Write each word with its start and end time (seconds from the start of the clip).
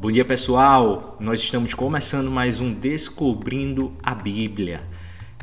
Bom 0.00 0.12
dia 0.12 0.24
pessoal, 0.24 1.16
nós 1.18 1.40
estamos 1.40 1.74
começando 1.74 2.30
mais 2.30 2.60
um 2.60 2.72
Descobrindo 2.72 3.92
a 4.00 4.14
Bíblia. 4.14 4.80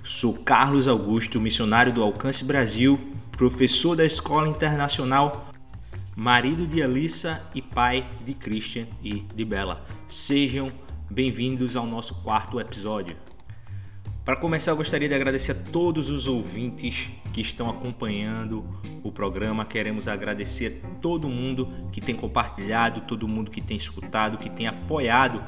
Sou 0.02 0.34
Carlos 0.34 0.88
Augusto, 0.88 1.42
missionário 1.42 1.92
do 1.92 2.02
Alcance 2.02 2.42
Brasil, 2.42 2.98
professor 3.34 3.98
da 3.98 4.06
Escola 4.06 4.48
Internacional, 4.48 5.52
marido 6.16 6.66
de 6.66 6.82
Alissa 6.82 7.44
e 7.54 7.62
pai 7.62 8.10
de 8.24 8.34
Christian 8.34 8.88
e 9.04 9.20
de 9.20 9.44
Bela. 9.44 9.86
Sejam 10.08 10.72
bem-vindos 11.12 11.76
ao 11.76 11.86
nosso 11.86 12.16
quarto 12.24 12.58
episódio. 12.58 13.18
Para 14.24 14.38
começar, 14.38 14.72
eu 14.72 14.78
gostaria 14.78 15.10
de 15.10 15.16
agradecer 15.16 15.52
a 15.52 15.72
todos 15.72 16.10
os 16.10 16.30
ouvintes 16.30 17.10
que 17.34 17.42
estão 17.42 17.70
acompanhando 17.70 18.66
o 19.08 19.12
programa. 19.12 19.64
Queremos 19.64 20.08
agradecer 20.08 20.82
a 20.84 20.88
todo 21.00 21.30
mundo 21.30 21.72
que 21.92 22.02
tem 22.02 22.16
compartilhado, 22.16 23.02
todo 23.02 23.28
mundo 23.28 23.52
que 23.52 23.62
tem 23.62 23.78
escutado, 23.78 24.38
que 24.38 24.50
tem 24.50 24.68
apoiado 24.68 25.44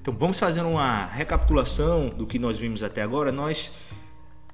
Então 0.00 0.14
vamos 0.16 0.38
fazer 0.38 0.62
uma 0.62 1.06
recapitulação 1.06 2.10
do 2.10 2.24
que 2.24 2.38
nós 2.38 2.56
vimos 2.56 2.84
até 2.84 3.02
agora. 3.02 3.32
Nós 3.32 3.72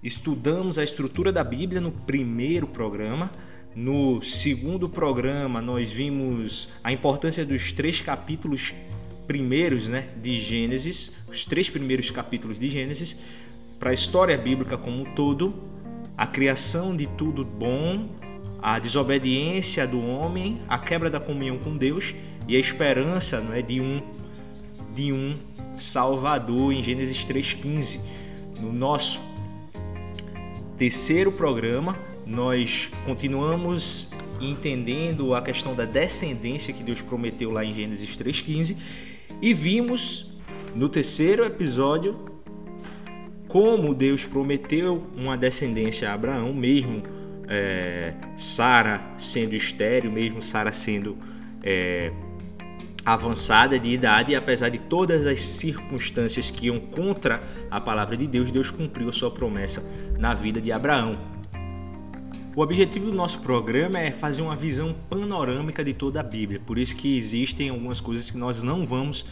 estudamos 0.03 0.79
a 0.79 0.85
estrutura 0.85 1.31
da 1.31 1.45
Bíblia 1.45 1.83
no 1.83 1.93
primeiro 1.93 2.67
programa 2.67 3.31
no 3.77 4.23
segundo 4.23 4.89
programa, 4.89 5.61
nós 5.61 5.93
vimos 5.93 6.67
a 6.83 6.91
importância 6.91 7.45
dos 7.45 7.73
três 7.73 8.01
capítulos 8.01 8.73
primeiros 9.27 9.87
né, 9.87 10.09
de 10.17 10.41
Gênesis, 10.41 11.13
os 11.29 11.45
três 11.45 11.69
primeiros 11.69 12.11
capítulos 12.11 12.59
de 12.59 12.71
Gênesis, 12.71 13.15
para 13.79 13.91
a 13.91 13.93
história 13.93 14.39
bíblica 14.39 14.79
como 14.79 15.03
um 15.03 15.05
todo, 15.05 15.53
a 16.17 16.27
criação 16.27 16.97
de 16.97 17.07
tudo 17.07 17.45
bom, 17.45 18.09
a 18.63 18.79
desobediência 18.79 19.87
do 19.87 20.01
homem, 20.01 20.63
a 20.67 20.79
quebra 20.79 21.11
da 21.11 21.21
comunhão 21.21 21.59
com 21.59 21.77
Deus 21.77 22.15
e 22.49 22.57
a 22.57 22.59
esperança 22.59 23.43
né, 23.43 23.61
de, 23.61 23.79
um, 23.79 24.01
de 24.95 25.13
um 25.13 25.37
Salvador 25.77 26.73
em 26.73 26.83
Gênesis 26.83 27.27
3,15. 27.27 28.01
No 28.59 28.73
nosso 28.73 29.21
terceiro 30.79 31.31
programa, 31.31 31.95
nós 32.27 32.91
continuamos 33.05 34.11
entendendo 34.41 35.35
a 35.35 35.41
questão 35.41 35.75
da 35.75 35.85
descendência 35.85 36.75
que 36.75 36.83
Deus 36.83 37.01
prometeu 37.01 37.53
lá 37.53 37.65
em 37.65 37.73
Gênesis 37.73 38.17
3,15 38.17 38.77
e 39.41 39.55
vimos 39.55 40.37
no 40.75 40.89
terceiro 40.89 41.45
episódio 41.45 42.37
como 43.47 43.95
Deus 43.95 44.27
prometeu 44.27 45.07
uma 45.17 45.37
descendência 45.37 46.11
a 46.11 46.15
Abraão, 46.15 46.53
mesmo 46.53 47.03
é, 47.49 48.13
Sara 48.37 49.01
sendo 49.17 49.55
estéreo, 49.55 50.11
mesmo 50.11 50.43
Sara 50.43 50.73
sendo 50.73 51.17
é, 51.63 52.13
avançada 53.05 53.79
de 53.79 53.89
idade, 53.89 54.33
e 54.33 54.35
apesar 54.35 54.69
de 54.69 54.79
todas 54.79 55.27
as 55.27 55.41
circunstâncias 55.41 56.51
que 56.51 56.67
iam 56.67 56.81
contra 56.81 57.41
a 57.71 57.81
palavra 57.81 58.17
de 58.17 58.27
Deus, 58.27 58.51
Deus 58.51 58.71
cumpriu 58.71 59.09
a 59.09 59.13
sua 59.13 59.31
promessa 59.31 59.83
na 60.19 60.35
vida 60.35 60.61
de 60.61 60.73
Abraão. 60.73 61.36
O 62.57 62.63
objetivo 62.63 63.11
do 63.11 63.13
nosso 63.13 63.41
programa 63.41 63.99
é 63.99 64.11
fazer 64.11 64.41
uma 64.41 64.57
visão 64.57 64.97
panorâmica 65.11 65.85
de 65.85 65.93
toda 65.93 66.21
a 66.21 66.23
Bíblia, 66.23 66.59
por 66.59 66.79
isso 66.79 66.97
que 66.97 67.15
existem 67.15 67.69
algumas 67.69 68.01
coisas 68.01 68.31
que 68.31 68.39
nós 68.39 68.63
não 68.63 68.87
vamos 68.87 69.27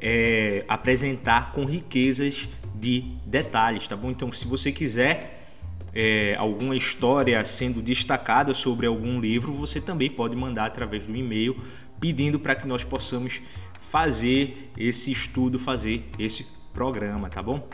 é, 0.00 0.64
apresentar 0.66 1.52
com 1.52 1.66
riquezas 1.66 2.48
de 2.74 3.02
detalhes, 3.26 3.86
tá 3.86 3.94
bom? 3.94 4.10
Então, 4.10 4.32
se 4.32 4.46
você 4.46 4.72
quiser 4.72 5.50
é, 5.94 6.34
alguma 6.38 6.74
história 6.74 7.44
sendo 7.44 7.82
destacada 7.82 8.54
sobre 8.54 8.86
algum 8.86 9.20
livro, 9.20 9.52
você 9.52 9.78
também 9.78 10.08
pode 10.08 10.34
mandar 10.34 10.64
através 10.64 11.04
do 11.04 11.14
e-mail 11.14 11.54
pedindo 12.00 12.40
para 12.40 12.54
que 12.54 12.66
nós 12.66 12.82
possamos 12.82 13.42
fazer 13.78 14.72
esse 14.78 15.12
estudo, 15.12 15.58
fazer 15.58 16.08
esse 16.18 16.46
programa, 16.72 17.28
tá 17.28 17.42
bom? 17.42 17.68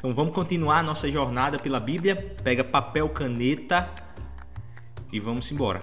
Então 0.00 0.14
vamos 0.14 0.32
continuar 0.32 0.78
a 0.78 0.82
nossa 0.82 1.10
jornada 1.10 1.58
pela 1.58 1.78
Bíblia. 1.78 2.34
Pega 2.42 2.64
papel, 2.64 3.06
caneta 3.10 3.86
e 5.12 5.20
vamos 5.20 5.52
embora. 5.52 5.82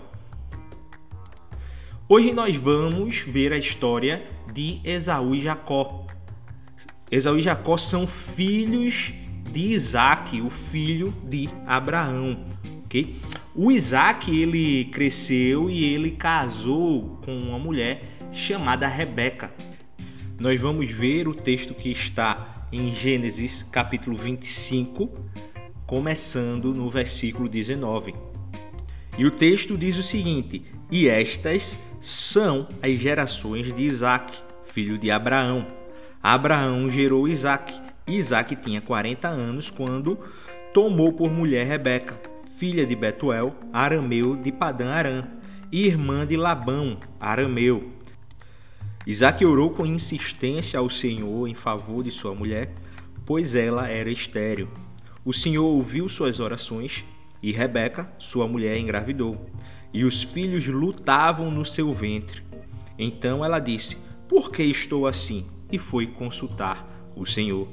Hoje 2.10 2.34
nós 2.34 2.56
vamos 2.56 3.20
ver 3.20 3.54
a 3.54 3.60
história 3.60 4.26
de 4.52 4.82
Esaú 4.84 5.36
e 5.36 5.42
Jacó. 5.42 6.08
Esaú 7.12 7.38
e 7.38 7.44
Jacó 7.44 7.78
são 7.78 8.08
filhos 8.08 9.14
de 9.52 9.74
Isaac, 9.74 10.42
o 10.42 10.50
filho 10.50 11.14
de 11.24 11.48
Abraão. 11.68 12.44
Okay? 12.86 13.18
O 13.54 13.72
Isaac 13.72 14.36
ele 14.36 14.86
cresceu 14.86 15.70
e 15.70 15.94
ele 15.94 16.10
casou 16.10 17.20
com 17.24 17.38
uma 17.38 17.60
mulher 17.60 18.18
chamada 18.32 18.88
Rebeca. 18.88 19.52
Nós 20.40 20.60
vamos 20.60 20.90
ver 20.90 21.28
o 21.28 21.36
texto 21.36 21.76
que 21.76 21.92
está 21.92 22.57
em 22.72 22.94
Gênesis 22.94 23.64
capítulo 23.72 24.18
25, 24.18 25.10
começando 25.86 26.74
no 26.74 26.90
versículo 26.90 27.48
19. 27.48 28.14
E 29.18 29.26
o 29.26 29.32
texto 29.32 29.78
diz 29.78 29.98
o 29.98 30.04
seguinte: 30.04 30.66
E 30.92 31.08
estas 31.08 31.80
são 32.02 32.68
as 32.82 32.94
gerações 32.94 33.74
de 33.74 33.82
Isaac, 33.84 34.38
filho 34.66 34.98
de 34.98 35.10
Abraão. 35.10 35.66
Abraão 36.22 36.92
gerou 36.92 37.28
Isaac, 37.28 37.74
Isaac 38.06 38.56
tinha 38.58 38.82
40 38.82 39.28
anos 39.28 39.70
quando 39.70 40.20
tomou 40.74 41.14
por 41.14 41.32
mulher 41.32 41.66
Rebeca, 41.66 42.20
filha 42.58 42.86
de 42.86 42.96
Betuel, 42.96 43.56
arameu 43.72 44.36
de 44.36 44.52
Padã 44.52 44.90
Aram, 44.90 45.28
e 45.72 45.86
irmã 45.86 46.26
de 46.26 46.36
Labão, 46.36 47.00
arameu. 47.20 47.97
Isaac 49.08 49.46
orou 49.46 49.70
com 49.70 49.86
insistência 49.86 50.78
ao 50.78 50.90
Senhor 50.90 51.48
em 51.48 51.56
favor 51.56 52.04
de 52.04 52.12
sua 52.12 52.36
mulher, 52.36 52.76
pois 53.26 53.56
ela 53.56 53.88
era 53.88 54.12
estéril. 54.12 54.68
O 55.24 55.32
Senhor 55.32 55.64
ouviu 55.64 56.10
suas 56.10 56.42
orações 56.42 57.06
e 57.42 57.54
Rebeca, 57.54 58.12
sua 58.20 58.50
mulher, 58.50 58.78
engravidou, 58.78 59.50
e 59.94 60.04
os 60.04 60.24
filhos 60.24 60.68
lutavam 60.68 61.50
no 61.50 61.64
seu 61.64 61.94
ventre. 61.94 62.44
Então 63.00 63.46
ela 63.46 63.60
disse: 63.60 63.96
Por 64.28 64.52
que 64.52 64.64
estou 64.64 65.08
assim? 65.08 65.46
E 65.72 65.78
foi 65.78 66.08
consultar 66.08 66.86
o 67.16 67.26
Senhor. 67.26 67.66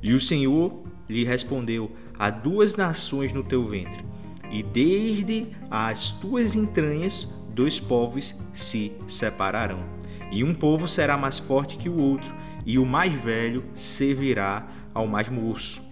E 0.00 0.14
o 0.14 0.20
Senhor 0.20 0.84
lhe 1.08 1.24
respondeu: 1.24 1.90
Há 2.16 2.30
duas 2.30 2.76
nações 2.76 3.32
no 3.32 3.42
teu 3.42 3.66
ventre, 3.66 4.04
e 4.52 4.62
desde 4.62 5.48
as 5.68 6.12
tuas 6.12 6.54
entranhas 6.54 7.26
dois 7.52 7.80
povos 7.80 8.36
se 8.54 8.92
separarão 9.08 9.95
e 10.30 10.42
um 10.42 10.54
povo 10.54 10.88
será 10.88 11.16
mais 11.16 11.38
forte 11.38 11.76
que 11.76 11.88
o 11.88 11.98
outro, 11.98 12.34
e 12.64 12.78
o 12.78 12.86
mais 12.86 13.12
velho 13.12 13.64
servirá 13.74 14.66
ao 14.92 15.06
mais 15.06 15.28
moço. 15.28 15.82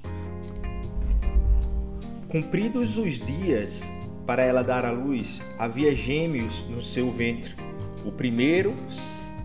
Cumpridos 2.29 2.99
os 2.99 3.21
dias 3.21 3.89
para 4.27 4.43
ela 4.43 4.63
dar 4.63 4.85
à 4.85 4.91
luz, 4.91 5.43
havia 5.59 5.95
gêmeos 5.95 6.65
no 6.69 6.81
seu 6.81 7.13
ventre. 7.13 7.55
O 8.05 8.11
primeiro, 8.11 8.75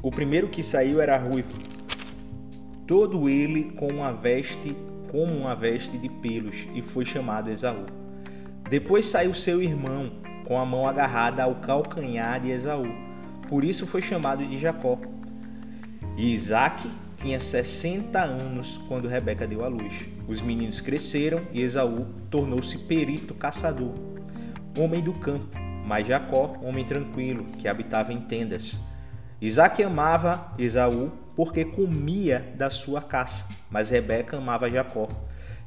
o 0.02 0.10
primeiro 0.10 0.48
que 0.48 0.64
saiu 0.64 1.00
era 1.02 1.18
ruivo, 1.18 1.52
todo 2.88 3.30
ele 3.30 3.72
com 3.76 3.88
uma 3.88 4.12
veste 4.12 4.76
como 5.12 5.36
uma 5.36 5.56
veste 5.56 5.98
de 5.98 6.08
pelos, 6.08 6.68
e 6.74 6.82
foi 6.82 7.04
chamado 7.04 7.50
Esaú. 7.50 7.86
Depois 8.70 9.08
saiu 9.08 9.34
seu 9.34 9.62
irmão, 9.62 10.12
com 10.46 10.60
a 10.60 10.66
mão 10.66 10.88
agarrada 10.88 11.44
ao 11.44 11.56
calcanhar 11.56 12.40
de 12.40 12.52
Esaú 12.52 13.09
por 13.50 13.66
isso 13.66 13.88
foi 13.88 14.00
chamado 14.00 14.46
de 14.46 14.60
Jacó. 14.60 15.00
E 16.16 16.34
Isaac 16.34 16.88
tinha 17.18 17.40
60 17.40 18.22
anos 18.22 18.80
quando 18.88 19.08
Rebeca 19.08 19.48
deu 19.48 19.66
à 19.66 19.68
luz. 19.68 20.06
Os 20.28 20.40
meninos 20.40 20.80
cresceram 20.80 21.42
e 21.52 21.62
Esaú 21.62 22.06
tornou-se 22.30 22.78
perito 22.78 23.34
caçador, 23.34 23.96
homem 24.78 25.02
do 25.02 25.14
campo, 25.14 25.58
mas 25.84 26.06
Jacó, 26.06 26.60
homem 26.62 26.86
tranquilo, 26.86 27.46
que 27.58 27.68
habitava 27.68 28.14
em 28.14 28.22
tendas. 28.22 28.80
Isaac 29.42 29.82
amava 29.82 30.54
Esaú 30.60 31.12
porque 31.36 31.66
comia 31.66 32.54
da 32.56 32.70
sua 32.70 33.02
caça, 33.02 33.48
mas 33.72 33.90
Rebeca 33.90 34.38
amava 34.38 34.70
Jacó. 34.70 35.10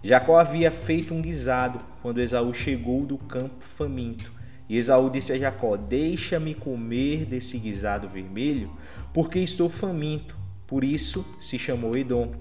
Jacó 0.04 0.38
havia 0.38 0.70
feito 0.70 1.12
um 1.12 1.20
guisado 1.20 1.80
quando 2.00 2.20
Esaú 2.20 2.54
chegou 2.54 3.04
do 3.04 3.18
campo 3.18 3.64
faminto 3.64 4.41
E 4.72 4.78
Esaú 4.78 5.10
disse 5.10 5.34
a 5.34 5.38
Jacó: 5.38 5.76
Deixa-me 5.76 6.54
comer 6.54 7.26
desse 7.26 7.58
guisado 7.58 8.08
vermelho, 8.08 8.70
porque 9.12 9.38
estou 9.38 9.68
faminto. 9.68 10.34
Por 10.66 10.82
isso 10.82 11.26
se 11.38 11.58
chamou 11.58 11.94
Edom. 11.94 12.32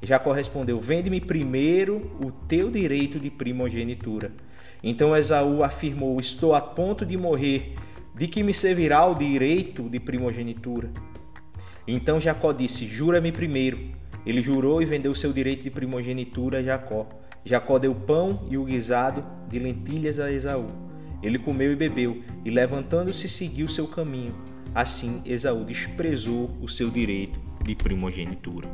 Jacó 0.00 0.30
respondeu: 0.30 0.78
Vende-me 0.78 1.20
primeiro 1.20 2.16
o 2.20 2.30
teu 2.30 2.70
direito 2.70 3.18
de 3.18 3.32
primogenitura. 3.32 4.30
Então 4.80 5.16
Esaú 5.16 5.64
afirmou: 5.64 6.20
Estou 6.20 6.54
a 6.54 6.60
ponto 6.60 7.04
de 7.04 7.16
morrer. 7.16 7.74
De 8.14 8.28
que 8.28 8.44
me 8.44 8.54
servirá 8.54 9.04
o 9.06 9.16
direito 9.16 9.88
de 9.88 9.98
primogenitura? 9.98 10.88
Então 11.84 12.20
Jacó 12.20 12.52
disse: 12.52 12.86
Jura-me 12.86 13.32
primeiro. 13.32 13.90
Ele 14.24 14.40
jurou 14.40 14.80
e 14.80 14.86
vendeu 14.86 15.12
seu 15.16 15.32
direito 15.32 15.64
de 15.64 15.70
primogenitura 15.70 16.58
a 16.58 16.62
Jacó. 16.62 17.08
Jacó 17.44 17.76
deu 17.76 17.92
pão 17.92 18.46
e 18.48 18.56
o 18.56 18.66
guisado 18.66 19.26
de 19.48 19.58
lentilhas 19.58 20.20
a 20.20 20.30
Esaú. 20.30 20.91
Ele 21.22 21.38
comeu 21.38 21.72
e 21.72 21.76
bebeu, 21.76 22.22
e 22.44 22.50
levantando-se 22.50 23.28
seguiu 23.28 23.68
seu 23.68 23.86
caminho. 23.86 24.34
Assim 24.74 25.22
Esaú 25.24 25.64
desprezou 25.64 26.56
o 26.60 26.68
seu 26.68 26.90
direito 26.90 27.38
de 27.64 27.74
primogenitura. 27.74 28.68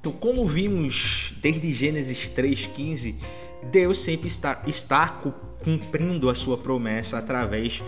Então, 0.00 0.12
como 0.12 0.46
vimos 0.46 1.32
desde 1.40 1.72
Gênesis 1.72 2.28
3,15, 2.28 3.14
Deus 3.70 4.00
sempre 4.00 4.26
está, 4.26 4.62
está 4.66 5.08
cumprindo 5.62 6.28
a 6.28 6.34
sua 6.34 6.58
promessa 6.58 7.16
através 7.16 7.82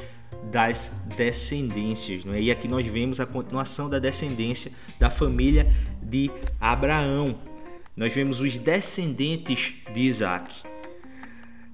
das 0.50 0.96
descendências. 1.16 2.24
Não 2.24 2.32
é? 2.32 2.40
E 2.40 2.50
aqui 2.50 2.68
nós 2.68 2.86
vemos 2.86 3.20
a 3.20 3.26
continuação 3.26 3.90
da 3.90 3.98
descendência 3.98 4.72
da 4.98 5.10
família 5.10 5.74
de 6.02 6.30
Abraão. 6.60 7.38
Nós 7.94 8.14
vemos 8.14 8.40
os 8.40 8.56
descendentes 8.58 9.74
de 9.92 10.00
Isaac. 10.00 10.62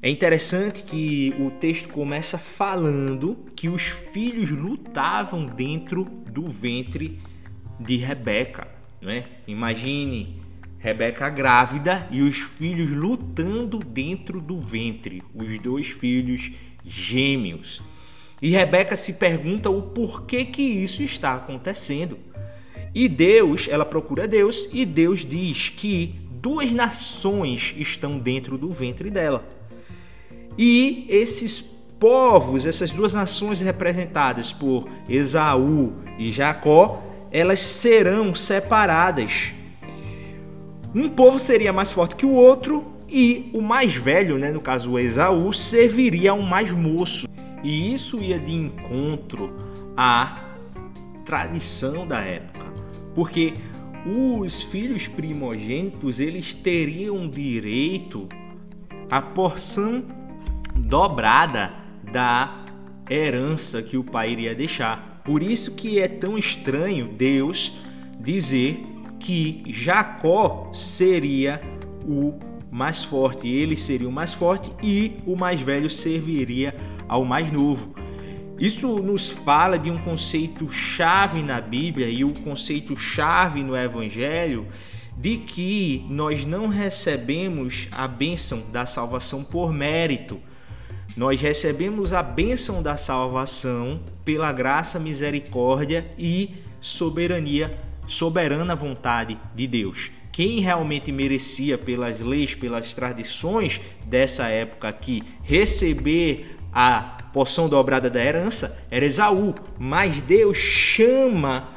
É 0.05 0.11
interessante 0.11 0.83
que 0.83 1.33
o 1.39 1.49
texto 1.49 1.89
começa 1.89 2.37
falando 2.37 3.47
que 3.55 3.69
os 3.69 3.83
filhos 3.83 4.51
lutavam 4.51 5.47
dentro 5.47 6.05
do 6.05 6.49
ventre 6.49 7.21
de 7.79 7.99
Rebeca. 7.99 8.67
Né? 9.01 9.27
Imagine 9.47 10.43
Rebeca 10.77 11.31
grávida 11.31 12.09
e 12.11 12.21
os 12.21 12.39
filhos 12.39 12.91
lutando 12.91 13.79
dentro 13.79 14.41
do 14.41 14.59
ventre, 14.59 15.23
os 15.33 15.57
dois 15.61 15.87
filhos 15.87 16.51
gêmeos. 16.85 17.81
E 18.43 18.51
Rebeca 18.51 18.97
se 18.97 19.13
pergunta 19.13 19.71
o 19.71 19.83
porquê 19.83 20.45
que 20.45 20.63
isso 20.63 21.05
está 21.05 21.37
acontecendo. 21.37 22.19
E 22.93 23.09
Deus, 23.09 23.69
ela 23.71 23.85
procura 23.85 24.27
Deus 24.27 24.69
e 24.73 24.85
Deus 24.85 25.25
diz 25.25 25.69
que 25.69 26.17
duas 26.41 26.73
nações 26.73 27.73
estão 27.79 28.19
dentro 28.19 28.59
do 28.59 28.73
ventre 28.73 29.09
dela. 29.09 29.49
E 30.59 31.07
esses 31.09 31.63
povos, 31.99 32.67
essas 32.67 32.91
duas 32.91 33.15
nações 33.15 33.61
representadas 33.61 34.53
por 34.53 34.89
Esaú 35.09 35.93
e 36.19 36.33
Jacó, 36.33 37.03
elas 37.31 37.61
serão 37.61 38.35
separadas. 38.35 39.55
Um 40.95 41.09
povo 41.09 41.39
seria 41.39 41.73
mais 41.73 41.91
forte 41.91 42.17
que 42.17 42.27
o 42.27 42.33
outro 42.33 42.85
e 43.09 43.51
o 43.53 43.61
mais 43.61 43.95
velho, 43.95 44.39
né, 44.39 44.51
no 44.51 44.61
caso 44.61 44.91
o 44.91 44.99
Esaú, 44.99 45.53
serviria 45.53 46.33
ao 46.33 46.43
mais 46.43 46.71
moço. 46.71 47.29
E 47.63 47.95
isso 47.95 48.21
ia 48.21 48.39
de 48.39 48.53
encontro 48.53 49.55
à 49.97 50.41
tradição 51.25 52.07
da 52.07 52.21
época, 52.21 52.67
porque 53.15 53.55
os 54.05 54.63
filhos 54.63 55.07
primogênitos 55.07 56.19
eles 56.19 56.53
teriam 56.53 57.29
direito 57.29 58.29
à 59.09 59.23
porção 59.23 60.05
dobrada 60.75 61.73
da 62.13 62.65
herança 63.09 63.83
que 63.83 63.97
o 63.97 64.05
pai 64.05 64.33
iria 64.33 64.55
deixar. 64.55 65.21
Por 65.25 65.43
isso 65.43 65.75
que 65.75 65.99
é 65.99 66.09
tão 66.09 66.37
estranho 66.37 67.09
Deus 67.09 67.73
dizer 68.21 68.85
que 69.19 69.63
Jacó 69.69 70.71
seria 70.73 71.61
o 72.05 72.39
mais 72.71 73.05
forte, 73.05 73.49
ele 73.49 73.77
seria 73.77 74.09
o 74.09 74.13
mais 74.13 74.33
forte 74.33 74.73
e 74.83 75.17
o 75.27 75.37
mais 75.37 75.61
velho 75.61 75.91
serviria 75.91 76.75
ao 77.09 77.25
mais 77.25 77.53
novo. 77.53 77.95
Isso 78.59 78.99
nos 78.99 79.31
fala 79.31 79.79
de 79.79 79.91
um 79.91 79.99
conceito 79.99 80.71
chave 80.71 81.43
na 81.43 81.61
Bíblia 81.61 82.09
e 82.09 82.25
o 82.25 82.33
conceito 82.33 82.97
chave 82.97 83.63
no 83.63 83.77
Evangelho 83.77 84.67
de 85.17 85.37
que 85.37 86.05
nós 86.09 86.45
não 86.45 86.69
recebemos 86.69 87.89
a 87.93 88.09
bênção 88.09 88.71
da 88.71 88.87
salvação 88.87 89.45
por 89.45 89.73
mérito 89.73 90.41
nós 91.17 91.41
recebemos 91.41 92.13
a 92.13 92.23
bênção 92.23 92.83
da 92.83 92.97
salvação 92.97 94.01
pela 94.25 94.53
graça, 94.53 94.99
misericórdia 94.99 96.07
e 96.19 96.55
soberania, 96.81 97.79
soberana 98.07 98.75
vontade 98.75 99.39
de 99.55 99.67
Deus. 99.67 100.11
Quem 100.31 100.61
realmente 100.61 101.13
merecia 101.13 101.77
pelas 101.77 102.21
leis, 102.21 102.55
pelas 102.55 102.95
tradições 102.95 103.81
dessa 104.07 104.49
época 104.49 104.89
aqui 104.89 105.23
receber 105.43 106.57
a 106.73 107.19
porção 107.33 107.69
dobrada 107.69 108.09
da 108.09 108.23
herança 108.23 108.83
era 108.91 109.05
Esaú, 109.05 109.55
mas 109.79 110.23
Deus 110.23 110.57
chama 110.57 111.69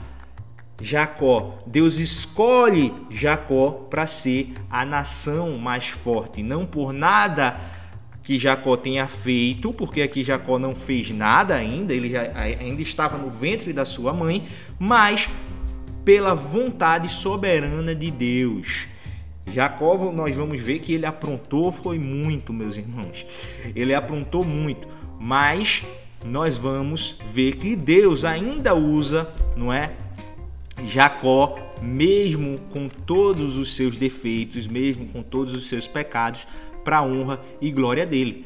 Jacó. 0.81 1.57
Deus 1.67 1.97
escolhe 1.97 2.93
Jacó 3.09 3.71
para 3.89 4.07
ser 4.07 4.53
a 4.69 4.85
nação 4.85 5.57
mais 5.57 5.89
forte, 5.89 6.41
não 6.41 6.65
por 6.65 6.93
nada 6.93 7.59
que 8.25 8.39
Jacó 8.39 8.75
tenha 8.75 9.07
feito, 9.07 9.71
porque 9.71 10.01
aqui 10.01 10.23
Jacó 10.23 10.57
não 10.57 10.75
fez 10.75 11.11
nada 11.11 11.53
ainda, 11.53 11.93
ele 11.93 12.11
ainda 12.17 12.81
estava 12.81 13.19
no 13.19 13.29
ventre 13.29 13.71
da 13.71 13.85
sua 13.85 14.11
mãe, 14.11 14.47
mas 14.79 15.29
pela 16.03 16.33
vontade 16.33 17.07
soberana 17.07 17.93
de 17.93 18.09
Deus. 18.09 18.87
Jacó, 19.45 20.11
nós 20.11 20.35
vamos 20.35 20.59
ver 20.59 20.79
que 20.79 20.91
ele 20.91 21.05
aprontou 21.05 21.71
foi 21.71 21.99
muito, 21.99 22.51
meus 22.51 22.75
irmãos. 22.75 23.27
Ele 23.75 23.93
aprontou 23.93 24.43
muito, 24.43 24.87
mas 25.19 25.85
nós 26.25 26.57
vamos 26.57 27.19
ver 27.31 27.57
que 27.57 27.75
Deus 27.75 28.25
ainda 28.25 28.73
usa, 28.73 29.31
não 29.55 29.71
é? 29.71 29.93
Jacó, 30.87 31.59
mesmo 31.79 32.57
com 32.71 32.89
todos 32.89 33.55
os 33.55 33.75
seus 33.75 33.97
defeitos, 33.97 34.67
mesmo 34.67 35.05
com 35.09 35.21
todos 35.21 35.53
os 35.53 35.67
seus 35.67 35.87
pecados, 35.87 36.47
para 36.85 36.99
a 36.99 37.03
honra 37.03 37.41
e 37.59 37.71
glória 37.71 38.05
dele. 38.05 38.45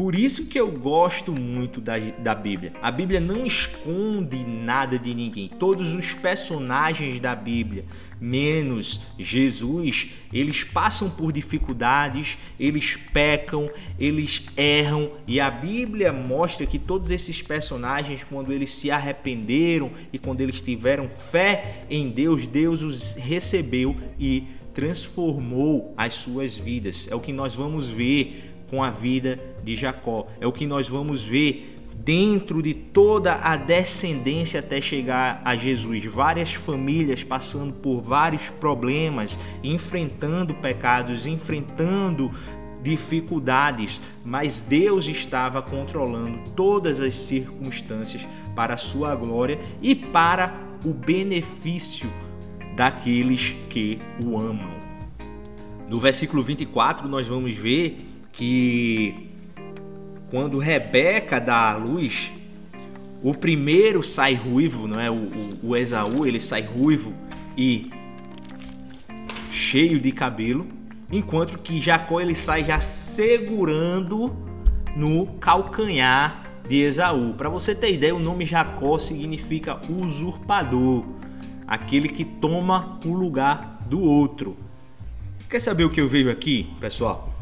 Por 0.00 0.14
isso 0.14 0.46
que 0.46 0.58
eu 0.58 0.70
gosto 0.70 1.30
muito 1.30 1.78
da, 1.78 1.98
da 1.98 2.34
Bíblia. 2.34 2.72
A 2.80 2.90
Bíblia 2.90 3.20
não 3.20 3.44
esconde 3.44 4.44
nada 4.44 4.98
de 4.98 5.12
ninguém. 5.12 5.46
Todos 5.46 5.92
os 5.92 6.14
personagens 6.14 7.20
da 7.20 7.34
Bíblia, 7.34 7.84
menos 8.18 9.00
Jesus, 9.18 10.08
eles 10.32 10.64
passam 10.64 11.10
por 11.10 11.32
dificuldades, 11.32 12.38
eles 12.58 12.96
pecam, 12.96 13.68
eles 13.98 14.44
erram. 14.56 15.10
E 15.26 15.38
a 15.38 15.50
Bíblia 15.50 16.12
mostra 16.14 16.64
que 16.64 16.78
todos 16.78 17.10
esses 17.10 17.42
personagens, 17.42 18.24
quando 18.24 18.52
eles 18.52 18.72
se 18.72 18.90
arrependeram 18.90 19.90
e 20.10 20.18
quando 20.18 20.40
eles 20.40 20.62
tiveram 20.62 21.10
fé 21.10 21.82
em 21.90 22.08
Deus, 22.08 22.46
Deus 22.46 22.82
os 22.82 23.16
recebeu 23.16 23.94
e 24.18 24.46
transformou 24.74 25.94
as 25.96 26.14
suas 26.14 26.56
vidas. 26.56 27.08
É 27.10 27.14
o 27.14 27.20
que 27.20 27.32
nós 27.32 27.54
vamos 27.54 27.88
ver 27.88 28.52
com 28.68 28.82
a 28.82 28.90
vida 28.90 29.40
de 29.62 29.76
Jacó. 29.76 30.28
É 30.40 30.46
o 30.46 30.52
que 30.52 30.66
nós 30.66 30.88
vamos 30.88 31.24
ver 31.24 31.78
dentro 32.04 32.62
de 32.62 32.72
toda 32.72 33.34
a 33.34 33.56
descendência 33.56 34.60
até 34.60 34.80
chegar 34.80 35.42
a 35.44 35.56
Jesus. 35.56 36.04
Várias 36.06 36.54
famílias 36.54 37.22
passando 37.22 37.72
por 37.74 38.00
vários 38.00 38.48
problemas, 38.48 39.38
enfrentando 39.62 40.54
pecados, 40.54 41.26
enfrentando 41.26 42.30
dificuldades, 42.82 44.00
mas 44.24 44.58
Deus 44.58 45.06
estava 45.06 45.60
controlando 45.60 46.50
todas 46.56 46.98
as 46.98 47.14
circunstâncias 47.14 48.26
para 48.56 48.74
a 48.74 48.78
sua 48.78 49.14
glória 49.14 49.60
e 49.82 49.94
para 49.94 50.58
o 50.82 50.94
benefício 50.94 52.10
daqueles 52.80 53.54
que 53.68 53.98
o 54.24 54.38
amam. 54.38 54.72
No 55.86 56.00
versículo 56.00 56.42
24, 56.42 57.06
nós 57.06 57.28
vamos 57.28 57.54
ver 57.54 57.98
que 58.32 59.28
quando 60.30 60.56
Rebeca 60.56 61.38
dá 61.38 61.72
a 61.72 61.76
luz, 61.76 62.32
o 63.22 63.34
primeiro 63.34 64.02
sai 64.02 64.32
ruivo, 64.32 64.88
não 64.88 64.98
é? 64.98 65.10
O, 65.10 65.14
o, 65.14 65.58
o 65.62 65.76
Esaú 65.76 66.24
ele 66.24 66.40
sai 66.40 66.62
ruivo 66.62 67.12
e 67.54 67.90
cheio 69.52 70.00
de 70.00 70.10
cabelo, 70.10 70.66
enquanto 71.12 71.58
que 71.58 71.78
Jacó 71.82 72.18
ele 72.18 72.34
sai 72.34 72.64
já 72.64 72.80
segurando 72.80 74.34
no 74.96 75.26
calcanhar 75.34 76.50
de 76.66 76.80
Esaú. 76.80 77.34
Para 77.34 77.50
você 77.50 77.74
ter 77.74 77.92
ideia, 77.92 78.14
o 78.14 78.18
nome 78.18 78.46
Jacó 78.46 78.98
significa 78.98 79.78
usurpador 79.86 81.20
aquele 81.70 82.08
que 82.08 82.24
toma 82.24 82.98
o 83.04 83.14
lugar 83.14 83.86
do 83.88 84.00
outro. 84.00 84.56
Quer 85.48 85.60
saber 85.60 85.84
o 85.84 85.90
que 85.90 86.00
eu 86.00 86.08
vejo 86.08 86.28
aqui, 86.28 86.68
pessoal? 86.80 87.32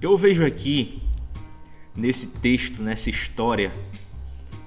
Eu 0.00 0.14
vejo 0.18 0.44
aqui 0.44 1.02
nesse 1.96 2.26
texto, 2.26 2.82
nessa 2.82 3.08
história, 3.08 3.72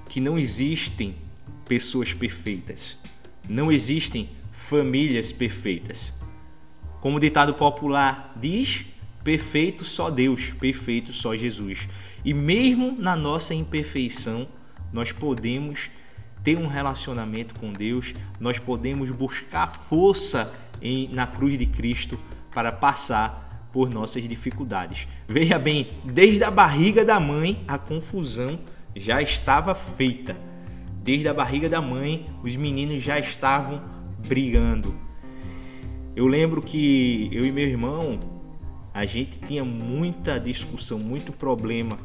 que 0.08 0.20
não 0.20 0.36
existem 0.36 1.14
pessoas 1.68 2.12
perfeitas, 2.12 2.98
não 3.48 3.70
existem 3.70 4.28
famílias 4.50 5.30
perfeitas. 5.30 6.12
Como 7.00 7.16
o 7.16 7.20
ditado 7.20 7.54
popular 7.54 8.34
diz, 8.36 8.84
perfeito 9.22 9.84
só 9.84 10.10
Deus, 10.10 10.50
perfeito 10.50 11.12
só 11.12 11.36
Jesus. 11.36 11.88
E 12.24 12.34
mesmo 12.34 12.96
na 12.98 13.14
nossa 13.14 13.54
imperfeição, 13.54 14.48
nós 14.92 15.12
podemos 15.12 15.90
ter 16.42 16.58
um 16.58 16.66
relacionamento 16.66 17.58
com 17.58 17.72
Deus, 17.72 18.14
nós 18.40 18.58
podemos 18.58 19.10
buscar 19.10 19.68
força 19.68 20.52
em, 20.80 21.08
na 21.08 21.26
cruz 21.26 21.58
de 21.58 21.66
Cristo 21.66 22.18
para 22.52 22.72
passar 22.72 23.68
por 23.72 23.88
nossas 23.88 24.28
dificuldades. 24.28 25.08
Veja 25.26 25.58
bem, 25.58 25.92
desde 26.04 26.44
a 26.44 26.50
barriga 26.50 27.04
da 27.04 27.18
mãe, 27.18 27.64
a 27.66 27.78
confusão 27.78 28.58
já 28.94 29.22
estava 29.22 29.74
feita. 29.74 30.36
Desde 31.02 31.26
a 31.26 31.34
barriga 31.34 31.68
da 31.68 31.80
mãe, 31.80 32.28
os 32.42 32.54
meninos 32.54 33.02
já 33.02 33.18
estavam 33.18 33.82
brigando. 34.18 34.94
Eu 36.14 36.26
lembro 36.26 36.60
que 36.60 37.30
eu 37.32 37.46
e 37.46 37.50
meu 37.50 37.66
irmão, 37.66 38.20
a 38.92 39.06
gente 39.06 39.38
tinha 39.38 39.64
muita 39.64 40.38
discussão, 40.38 40.98
muito 40.98 41.32
problema 41.32 41.96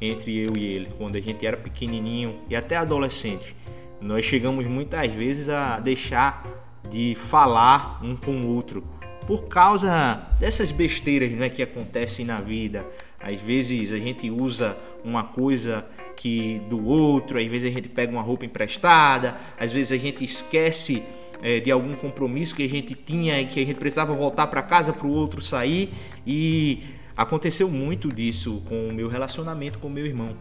entre 0.00 0.36
eu 0.36 0.56
e 0.56 0.64
ele, 0.64 0.88
quando 0.98 1.16
a 1.16 1.20
gente 1.20 1.46
era 1.46 1.56
pequenininho 1.56 2.40
e 2.50 2.56
até 2.56 2.76
adolescente. 2.76 3.54
Nós 4.02 4.24
chegamos 4.24 4.66
muitas 4.66 5.08
vezes 5.12 5.48
a 5.48 5.78
deixar 5.78 6.44
de 6.90 7.14
falar 7.14 8.00
um 8.02 8.16
com 8.16 8.32
o 8.32 8.48
outro 8.48 8.82
por 9.28 9.44
causa 9.44 10.26
dessas 10.40 10.72
besteiras 10.72 11.30
né, 11.30 11.48
que 11.48 11.62
acontecem 11.62 12.26
na 12.26 12.40
vida. 12.40 12.84
Às 13.20 13.40
vezes 13.40 13.92
a 13.92 13.98
gente 13.98 14.28
usa 14.28 14.76
uma 15.04 15.22
coisa 15.22 15.86
que 16.16 16.60
do 16.68 16.84
outro, 16.84 17.38
às 17.38 17.46
vezes 17.46 17.70
a 17.70 17.72
gente 17.72 17.88
pega 17.88 18.10
uma 18.10 18.22
roupa 18.22 18.44
emprestada, 18.44 19.36
às 19.56 19.70
vezes 19.70 19.92
a 19.92 19.96
gente 19.96 20.24
esquece 20.24 21.04
é, 21.40 21.60
de 21.60 21.70
algum 21.70 21.94
compromisso 21.94 22.56
que 22.56 22.64
a 22.64 22.68
gente 22.68 22.96
tinha 22.96 23.40
e 23.40 23.46
que 23.46 23.60
a 23.60 23.64
gente 23.64 23.78
precisava 23.78 24.12
voltar 24.12 24.48
para 24.48 24.62
casa 24.62 24.92
para 24.92 25.06
o 25.06 25.12
outro 25.12 25.40
sair 25.40 25.94
e 26.26 26.82
aconteceu 27.16 27.68
muito 27.68 28.12
disso 28.12 28.64
com 28.68 28.88
o 28.88 28.92
meu 28.92 29.06
relacionamento 29.06 29.78
com 29.78 29.88
meu 29.88 30.04
irmão. 30.04 30.36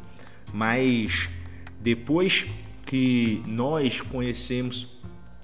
Mas 0.51 1.29
depois 1.79 2.47
que 2.91 3.41
nós 3.47 4.01
conhecemos 4.01 4.85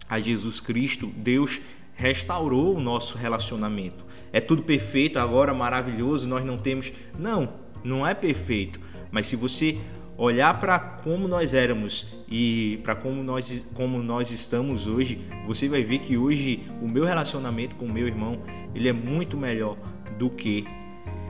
a 0.10 0.20
Jesus 0.20 0.60
Cristo, 0.60 1.08
Deus 1.16 1.62
restaurou 1.94 2.76
o 2.76 2.82
nosso 2.82 3.18
relacionamento. 3.18 4.06
É 4.34 4.42
tudo 4.42 4.64
perfeito, 4.64 5.18
agora 5.18 5.54
maravilhoso, 5.54 6.28
nós 6.28 6.44
não 6.44 6.58
temos. 6.58 6.92
Não, 7.18 7.54
não 7.86 8.06
é 8.06 8.14
perfeito. 8.14 8.82
Mas 9.10 9.28
se 9.28 9.38
você 9.38 9.78
olhar 10.18 10.60
para 10.60 10.78
como 10.78 11.26
nós 11.26 11.54
éramos 11.54 12.18
e 12.28 12.82
para 12.84 12.96
como 12.96 13.24
nós, 13.24 13.66
como 13.74 14.04
nós 14.04 14.30
estamos 14.30 14.86
hoje, 14.86 15.22
você 15.46 15.70
vai 15.70 15.84
ver 15.84 16.00
que 16.00 16.18
hoje 16.18 16.68
o 16.82 16.88
meu 16.90 17.06
relacionamento 17.06 17.78
com 17.78 17.86
o 17.86 17.94
meu 17.94 18.08
irmão 18.08 18.42
ele 18.76 18.90
é 18.90 18.94
muito 18.94 19.38
melhor 19.38 19.78
do 20.20 20.30
que 20.30 20.68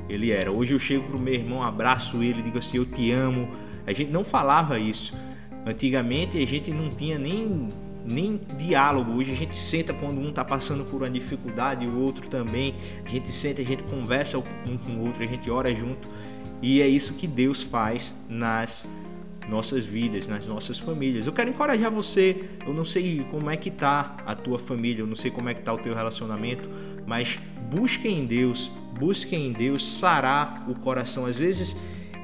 ele 0.10 0.32
era. 0.32 0.52
Hoje 0.52 0.74
eu 0.74 0.80
chego 0.80 1.04
pro 1.04 1.20
meu 1.20 1.36
irmão, 1.36 1.62
abraço 1.62 2.24
ele, 2.24 2.42
digo 2.42 2.58
assim: 2.58 2.78
Eu 2.78 2.88
te 2.88 3.12
amo. 3.12 3.48
A 3.86 3.94
gente 3.94 4.12
não 4.12 4.24
falava 4.24 4.80
isso. 4.80 5.14
Antigamente 5.68 6.42
a 6.42 6.48
gente 6.48 6.72
não 6.72 6.90
tinha 6.90 7.20
nem, 7.20 7.68
nem 8.06 8.40
diálogo. 8.58 9.12
Hoje 9.12 9.34
a 9.34 9.36
gente 9.36 9.56
senta 9.56 9.94
quando 9.94 10.22
um 10.22 10.30
está 10.30 10.46
passando 10.46 10.86
por 10.86 11.02
uma 11.02 11.10
dificuldade 11.10 11.86
o 11.86 12.00
outro 12.00 12.30
também. 12.30 12.74
A 13.06 13.10
gente 13.10 13.28
senta, 13.28 13.62
a 13.62 13.66
gente 13.66 13.84
conversa 13.84 14.38
um 14.38 14.78
com 14.78 14.94
o 14.94 15.06
outro, 15.06 15.24
a 15.24 15.28
gente 15.28 15.52
ora 15.52 15.74
junto. 15.76 16.08
E 16.62 16.82
é 16.82 16.88
isso 16.88 17.14
que 17.16 17.28
Deus 17.28 17.62
faz 17.62 18.16
nas 18.30 18.88
nossas 19.50 19.86
vidas, 19.86 20.26
nas 20.28 20.48
nossas 20.48 20.80
famílias. 20.80 21.28
Eu 21.28 21.34
quero 21.34 21.50
encorajar 21.50 21.92
você. 21.92 22.46
Eu 22.66 22.74
não 22.74 22.86
sei 22.86 23.26
como 23.30 23.50
é 23.50 23.58
que 23.58 23.70
tá 23.70 24.16
a 24.26 24.36
tua 24.36 24.58
família, 24.58 25.02
eu 25.02 25.08
não 25.08 25.16
sei 25.18 25.32
como 25.32 25.50
é 25.50 25.54
que 25.54 25.62
tá 25.62 25.74
o 25.74 25.78
teu 25.78 25.94
relacionamento, 25.94 26.70
mas 27.06 27.40
busque 27.70 28.08
em 28.08 28.26
Deus, 28.26 28.72
busque 28.98 29.36
em 29.36 29.52
Deus 29.52 29.86
sarar 29.86 30.66
o 30.70 30.76
coração. 30.76 31.26
Às 31.26 31.38
vezes 31.38 31.76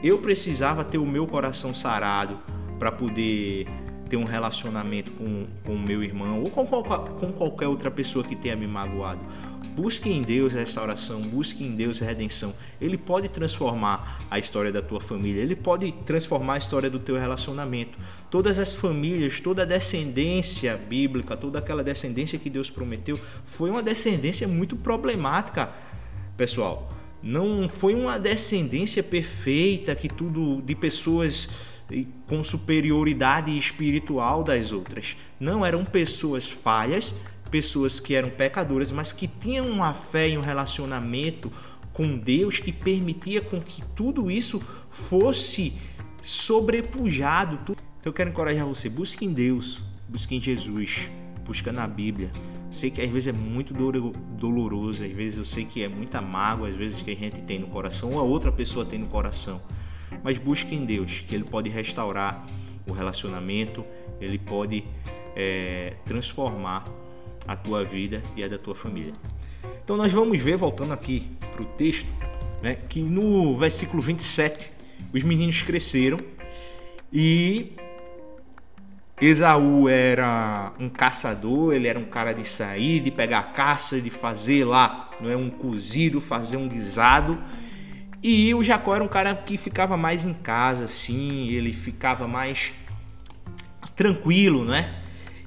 eu 0.02 0.18
precisava 0.20 0.86
ter 0.86 0.98
o 0.98 1.06
meu 1.06 1.28
coração 1.28 1.74
sarado 1.74 2.40
para 2.84 2.92
poder 2.92 3.66
ter 4.10 4.18
um 4.18 4.26
relacionamento 4.26 5.10
com 5.14 5.74
o 5.74 5.80
meu 5.80 6.04
irmão 6.04 6.44
ou 6.44 6.50
com, 6.50 6.66
com 6.66 7.32
qualquer 7.32 7.66
outra 7.66 7.90
pessoa 7.90 8.26
que 8.26 8.36
tenha 8.36 8.58
me 8.58 8.68
magoado. 8.68 9.22
Busque 9.74 10.10
em 10.10 10.22
Deus 10.22 10.54
restauração, 10.54 11.22
busque 11.22 11.64
em 11.64 11.78
Deus 11.78 12.00
redenção. 12.00 12.54
Ele 12.82 12.98
pode 12.98 13.30
transformar 13.30 14.22
a 14.30 14.38
história 14.38 14.70
da 14.70 14.82
tua 14.82 15.00
família, 15.00 15.42
ele 15.42 15.56
pode 15.56 15.94
transformar 16.06 16.56
a 16.56 16.58
história 16.58 16.90
do 16.90 17.00
teu 17.00 17.16
relacionamento. 17.16 17.98
Todas 18.30 18.60
as 18.60 18.76
famílias, 18.76 19.40
toda 19.40 19.62
a 19.62 19.66
descendência 19.66 20.76
bíblica, 20.76 21.38
toda 21.38 21.60
aquela 21.60 21.86
descendência 21.86 22.38
que 22.38 22.50
Deus 22.50 22.70
prometeu, 22.70 23.18
foi 23.46 23.70
uma 23.70 23.82
descendência 23.82 24.46
muito 24.46 24.76
problemática, 24.76 25.72
pessoal. 26.36 26.90
Não 27.24 27.70
foi 27.70 27.96
uma 27.96 28.20
descendência 28.20 29.02
perfeita 29.02 29.96
que 29.96 30.10
tudo 30.10 30.62
de 30.62 30.76
pessoas 30.76 31.48
com 32.28 32.44
superioridade 32.44 33.56
espiritual 33.58 34.44
das 34.44 34.72
outras. 34.72 35.16
Não 35.40 35.66
eram 35.66 35.84
pessoas 35.86 36.50
falhas, 36.50 37.16
pessoas 37.52 38.00
que 38.00 38.16
eram 38.16 38.30
pecadoras, 38.30 38.92
mas 38.92 39.12
que 39.12 39.28
tinham 39.28 39.70
uma 39.70 39.94
fé 39.94 40.30
e 40.30 40.38
um 40.38 40.42
relacionamento 40.42 41.52
com 41.92 42.18
Deus 42.18 42.60
que 42.60 42.72
permitia 42.72 43.42
com 43.42 43.62
que 43.62 43.84
tudo 43.96 44.32
isso 44.32 44.62
fosse 44.90 45.74
sobrepujado. 46.22 47.60
Então 47.64 47.76
eu 48.06 48.14
quero 48.14 48.32
encorajar 48.32 48.66
você, 48.66 48.90
busque 48.90 49.26
em 49.26 49.32
Deus, 49.32 49.84
busque 50.10 50.36
em 50.36 50.42
Jesus, 50.42 51.10
busca 51.46 51.72
na 51.72 51.88
Bíblia. 51.88 52.32
Sei 52.72 52.90
que 52.90 53.00
às 53.00 53.10
vezes 53.10 53.28
é 53.28 53.32
muito 53.32 53.72
doloroso, 54.36 55.04
às 55.04 55.12
vezes 55.12 55.38
eu 55.38 55.46
sei 55.46 55.64
que 55.64 55.84
é 55.84 55.88
muita 55.88 56.20
mágoa, 56.20 56.68
às 56.68 56.76
vezes 56.76 57.04
que 57.04 57.12
a 57.12 57.16
gente 57.16 57.40
tem 57.42 57.60
no 57.60 57.68
coração 57.68 58.14
ou 58.14 58.20
a 58.20 58.24
outra 58.24 58.52
pessoa 58.52 58.84
tem 58.84 58.98
no 58.98 59.08
coração 59.08 59.62
mas 60.24 60.38
busque 60.38 60.76
em 60.76 60.86
Deus, 60.86 61.24
que 61.28 61.34
Ele 61.34 61.44
pode 61.44 61.70
restaurar 61.70 62.46
o 62.88 62.94
relacionamento, 62.94 63.86
Ele 64.20 64.38
pode 64.38 64.84
é, 65.36 65.94
transformar 66.06 66.84
a 67.48 67.56
tua 67.56 67.84
vida 67.84 68.22
e 68.36 68.44
a 68.44 68.48
da 68.48 68.58
tua 68.58 68.76
família. 68.76 69.14
Então 69.84 69.98
nós 69.98 70.12
vamos 70.12 70.38
ver, 70.42 70.58
voltando 70.58 70.94
aqui 70.94 71.30
para 71.54 71.62
o 71.62 71.66
texto, 71.66 72.08
né, 72.62 72.78
que 72.88 73.02
no 73.02 73.58
versículo 73.58 74.02
27 74.02 74.72
os 75.14 75.24
meninos 75.24 75.62
cresceram 75.62 76.20
e 77.12 77.74
Esaú 79.22 79.88
era 79.88 80.74
um 80.80 80.90
caçador, 80.90 81.74
ele 81.74 81.88
era 81.88 82.00
um 82.00 82.06
cara 82.06 82.34
de 82.34 82.48
sair, 82.48 83.00
de 83.00 83.12
pegar 83.12 83.54
caça, 83.54 84.02
de 84.02 84.10
fazer 84.10 84.66
lá, 84.66 85.12
não 85.22 85.30
é 85.30 85.38
um 85.38 85.50
cozido, 85.50 86.20
fazer 86.20 86.58
um 86.58 86.68
guisado. 86.68 87.38
E 88.24 88.56
o 88.56 88.64
Jacó 88.64 88.96
era 88.96 89.04
um 89.04 89.08
cara 89.08 89.36
que 89.36 89.58
ficava 89.58 89.98
mais 89.98 90.26
em 90.26 90.34
casa, 90.34 90.86
assim, 90.86 91.50
ele 91.50 91.74
ficava 91.74 92.26
mais 92.26 92.74
tranquilo, 93.98 94.64
né? 94.64 95.04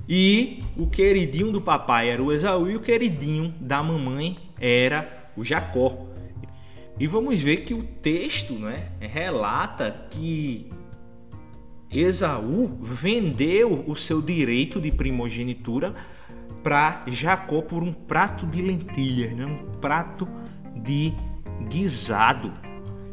E 0.07 0.63
o 0.77 0.87
queridinho 0.87 1.51
do 1.51 1.61
papai 1.61 2.11
era 2.11 2.23
o 2.23 2.31
Esaú 2.31 2.71
e 2.71 2.77
o 2.77 2.81
queridinho 2.81 3.55
da 3.59 3.83
mamãe 3.83 4.37
era 4.61 5.31
o 5.35 5.43
Jacó. 5.43 6.07
E 7.01 7.07
vamos 7.07 7.41
ver 7.41 7.59
que 7.59 7.73
o 7.73 7.83
texto 7.83 8.53
né, 8.55 8.91
relata 9.01 10.07
que 10.11 10.71
Esaú 11.91 12.79
vendeu 12.83 13.85
o 13.87 13.97
seu 13.97 14.21
direito 14.21 14.81
de 14.81 14.93
primogenitura 14.93 15.95
para 16.63 17.05
Jacó 17.09 17.63
por 17.63 17.83
um 17.83 17.93
prato 17.93 18.47
de 18.47 18.61
lentilhas, 18.61 19.35
né? 19.35 19.47
um 19.47 19.79
prato 19.79 20.29
de 20.75 21.15
guisado. 21.69 22.53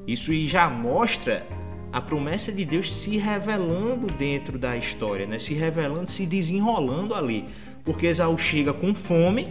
Isso 0.07 0.33
já 0.47 0.69
mostra 0.69 1.45
a 1.91 2.01
promessa 2.01 2.51
de 2.51 2.65
Deus 2.65 2.91
se 2.91 3.17
revelando 3.17 4.07
dentro 4.07 4.57
da 4.57 4.75
história, 4.75 5.25
né? 5.25 5.37
se 5.39 5.53
revelando, 5.53 6.09
se 6.09 6.25
desenrolando 6.25 7.13
ali. 7.13 7.45
Porque 7.85 8.07
Esaú 8.07 8.37
chega 8.37 8.73
com 8.73 8.95
fome, 8.95 9.47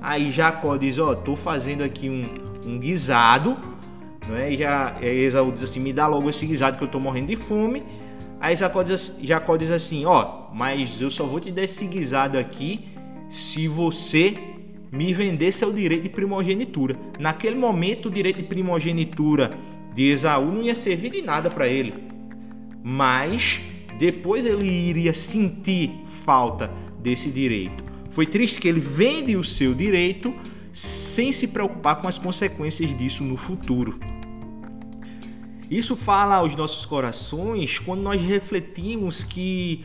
aí 0.00 0.32
Jacó 0.32 0.76
diz: 0.76 0.98
Ó, 0.98 1.10
oh, 1.10 1.16
tô 1.16 1.36
fazendo 1.36 1.84
aqui 1.84 2.08
um, 2.10 2.24
um 2.66 2.78
guisado, 2.78 3.56
né? 4.28 4.52
e 4.52 4.58
já 4.58 4.96
Esaú 5.00 5.52
diz 5.52 5.62
assim: 5.62 5.80
Me 5.80 5.92
dá 5.92 6.06
logo 6.06 6.28
esse 6.28 6.46
guisado 6.46 6.78
que 6.78 6.84
eu 6.84 6.88
tô 6.88 6.98
morrendo 6.98 7.28
de 7.28 7.36
fome. 7.36 7.82
Aí 8.40 8.56
Jacó 8.56 8.82
diz, 8.82 9.16
Jacó 9.22 9.56
diz 9.56 9.70
assim: 9.70 10.04
Ó, 10.04 10.22
oh, 10.50 10.54
mas 10.54 11.00
eu 11.00 11.10
só 11.10 11.24
vou 11.24 11.40
te 11.40 11.50
dar 11.50 11.62
esse 11.62 11.86
guisado 11.86 12.36
aqui 12.36 12.88
se 13.28 13.68
você 13.68 14.53
me 14.94 15.12
vender 15.12 15.50
seu 15.50 15.72
direito 15.72 16.04
de 16.04 16.08
primogenitura. 16.08 16.96
Naquele 17.18 17.56
momento, 17.56 18.06
o 18.06 18.10
direito 18.10 18.36
de 18.36 18.44
primogenitura 18.44 19.56
de 19.92 20.04
Esaú 20.04 20.52
não 20.52 20.62
ia 20.62 20.74
servir 20.74 21.10
de 21.10 21.20
nada 21.20 21.50
para 21.50 21.66
ele. 21.66 21.94
Mas 22.82 23.60
depois 23.98 24.46
ele 24.46 24.68
iria 24.68 25.12
sentir 25.12 25.90
falta 26.24 26.70
desse 27.00 27.28
direito. 27.28 27.84
Foi 28.10 28.24
triste 28.24 28.60
que 28.60 28.68
ele 28.68 28.80
vende 28.80 29.36
o 29.36 29.42
seu 29.42 29.74
direito 29.74 30.32
sem 30.72 31.32
se 31.32 31.48
preocupar 31.48 31.96
com 31.96 32.06
as 32.06 32.18
consequências 32.18 32.96
disso 32.96 33.24
no 33.24 33.36
futuro. 33.36 33.98
Isso 35.68 35.96
fala 35.96 36.36
aos 36.36 36.54
nossos 36.54 36.86
corações 36.86 37.80
quando 37.80 38.02
nós 38.02 38.22
refletimos 38.22 39.24
que 39.24 39.84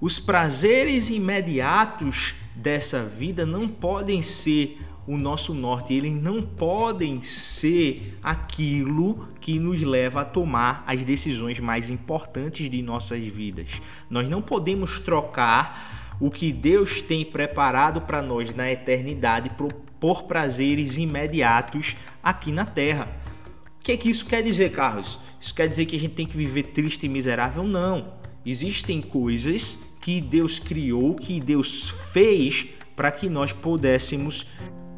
os 0.00 0.18
prazeres 0.18 1.10
imediatos 1.10 2.34
dessa 2.58 3.04
vida 3.04 3.46
não 3.46 3.68
podem 3.68 4.22
ser 4.22 4.80
o 5.06 5.16
nosso 5.16 5.54
norte, 5.54 5.94
eles 5.94 6.12
não 6.12 6.42
podem 6.42 7.22
ser 7.22 8.18
aquilo 8.22 9.26
que 9.40 9.58
nos 9.58 9.80
leva 9.80 10.20
a 10.20 10.24
tomar 10.24 10.84
as 10.86 11.02
decisões 11.02 11.58
mais 11.60 11.88
importantes 11.88 12.68
de 12.68 12.82
nossas 12.82 13.24
vidas. 13.24 13.80
Nós 14.10 14.28
não 14.28 14.42
podemos 14.42 15.00
trocar 15.00 16.16
o 16.20 16.30
que 16.30 16.52
Deus 16.52 17.00
tem 17.00 17.24
preparado 17.24 18.02
para 18.02 18.20
nós 18.20 18.54
na 18.54 18.70
eternidade 18.70 19.50
por, 19.98 20.24
prazeres 20.24 20.98
imediatos 20.98 21.96
aqui 22.22 22.52
na 22.52 22.66
terra. 22.66 23.08
O 23.80 23.84
que 23.84 23.92
é 23.92 23.96
que 23.96 24.10
isso 24.10 24.26
quer 24.26 24.42
dizer, 24.42 24.72
Carlos? 24.72 25.18
Isso 25.40 25.54
quer 25.54 25.68
dizer 25.68 25.86
que 25.86 25.96
a 25.96 26.00
gente 26.00 26.14
tem 26.14 26.26
que 26.26 26.36
viver 26.36 26.64
triste 26.64 27.06
e 27.06 27.08
miserável? 27.08 27.62
Não. 27.62 28.12
Existem 28.44 29.00
coisas 29.00 29.78
que 30.08 30.22
Deus 30.22 30.58
criou, 30.58 31.14
que 31.14 31.38
Deus 31.38 31.90
fez 32.14 32.66
para 32.96 33.12
que 33.12 33.28
nós 33.28 33.52
pudéssemos 33.52 34.46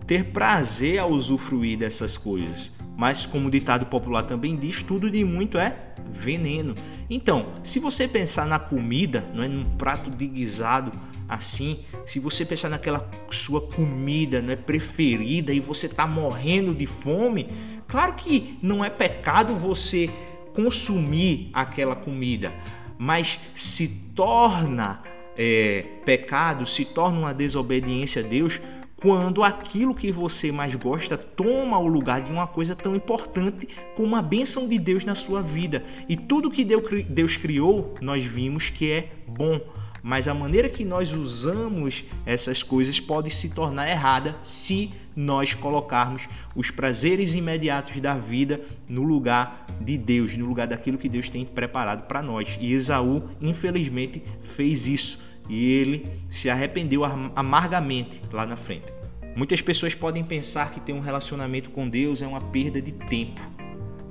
ter 0.06 0.26
prazer 0.26 1.00
a 1.00 1.06
usufruir 1.06 1.76
dessas 1.76 2.16
coisas. 2.16 2.70
Mas, 2.96 3.26
como 3.26 3.48
o 3.48 3.50
ditado 3.50 3.86
popular 3.86 4.22
também 4.22 4.54
diz, 4.54 4.84
tudo 4.84 5.10
de 5.10 5.24
muito 5.24 5.58
é 5.58 5.76
veneno. 6.12 6.76
Então, 7.10 7.54
se 7.64 7.80
você 7.80 8.06
pensar 8.06 8.46
na 8.46 8.60
comida, 8.60 9.28
não 9.34 9.42
é 9.42 9.48
num 9.48 9.64
prato 9.76 10.10
de 10.10 10.28
guisado 10.28 10.92
assim, 11.28 11.80
se 12.06 12.20
você 12.20 12.44
pensar 12.44 12.68
naquela 12.68 13.10
sua 13.32 13.62
comida, 13.62 14.40
não 14.40 14.52
é 14.52 14.56
preferida 14.56 15.52
e 15.52 15.58
você 15.58 15.86
está 15.86 16.06
morrendo 16.06 16.72
de 16.72 16.86
fome, 16.86 17.48
claro 17.88 18.12
que 18.14 18.56
não 18.62 18.84
é 18.84 18.88
pecado 18.88 19.56
você 19.56 20.08
consumir 20.54 21.50
aquela 21.52 21.96
comida, 21.96 22.52
mas 23.00 23.40
se 23.54 24.12
torna 24.14 25.02
é, 25.34 25.86
pecado, 26.04 26.66
se 26.66 26.84
torna 26.84 27.18
uma 27.18 27.32
desobediência 27.32 28.22
a 28.22 28.26
Deus 28.26 28.60
quando 29.00 29.42
aquilo 29.42 29.94
que 29.94 30.12
você 30.12 30.52
mais 30.52 30.74
gosta 30.74 31.16
toma 31.16 31.78
o 31.78 31.88
lugar 31.88 32.20
de 32.20 32.30
uma 32.30 32.46
coisa 32.46 32.76
tão 32.76 32.94
importante 32.94 33.66
como 33.96 34.14
a 34.14 34.20
bênção 34.20 34.68
de 34.68 34.78
Deus 34.78 35.06
na 35.06 35.14
sua 35.14 35.40
vida. 35.40 35.82
E 36.06 36.14
tudo 36.14 36.50
que 36.50 36.62
Deus 36.62 37.38
criou, 37.38 37.94
nós 38.02 38.22
vimos 38.22 38.68
que 38.68 38.90
é 38.90 39.08
bom. 39.26 39.58
Mas 40.02 40.26
a 40.26 40.34
maneira 40.34 40.68
que 40.68 40.84
nós 40.84 41.12
usamos 41.12 42.04
essas 42.24 42.62
coisas 42.62 42.98
pode 42.98 43.30
se 43.30 43.50
tornar 43.50 43.88
errada 43.88 44.38
se 44.42 44.92
nós 45.14 45.54
colocarmos 45.54 46.28
os 46.54 46.70
prazeres 46.70 47.34
imediatos 47.34 48.00
da 48.00 48.16
vida 48.16 48.60
no 48.88 49.02
lugar 49.02 49.66
de 49.80 49.98
Deus, 49.98 50.36
no 50.36 50.46
lugar 50.46 50.66
daquilo 50.66 50.98
que 50.98 51.08
Deus 51.08 51.28
tem 51.28 51.44
preparado 51.44 52.06
para 52.06 52.22
nós. 52.22 52.58
E 52.60 52.72
Esaú, 52.72 53.22
infelizmente, 53.40 54.22
fez 54.40 54.86
isso 54.86 55.20
e 55.48 55.64
ele 55.72 56.06
se 56.28 56.48
arrependeu 56.48 57.02
amargamente 57.04 58.22
lá 58.32 58.46
na 58.46 58.56
frente. 58.56 58.92
Muitas 59.36 59.60
pessoas 59.60 59.94
podem 59.94 60.24
pensar 60.24 60.70
que 60.70 60.80
ter 60.80 60.92
um 60.92 61.00
relacionamento 61.00 61.70
com 61.70 61.88
Deus 61.88 62.22
é 62.22 62.26
uma 62.26 62.40
perda 62.40 62.80
de 62.80 62.92
tempo, 62.92 63.40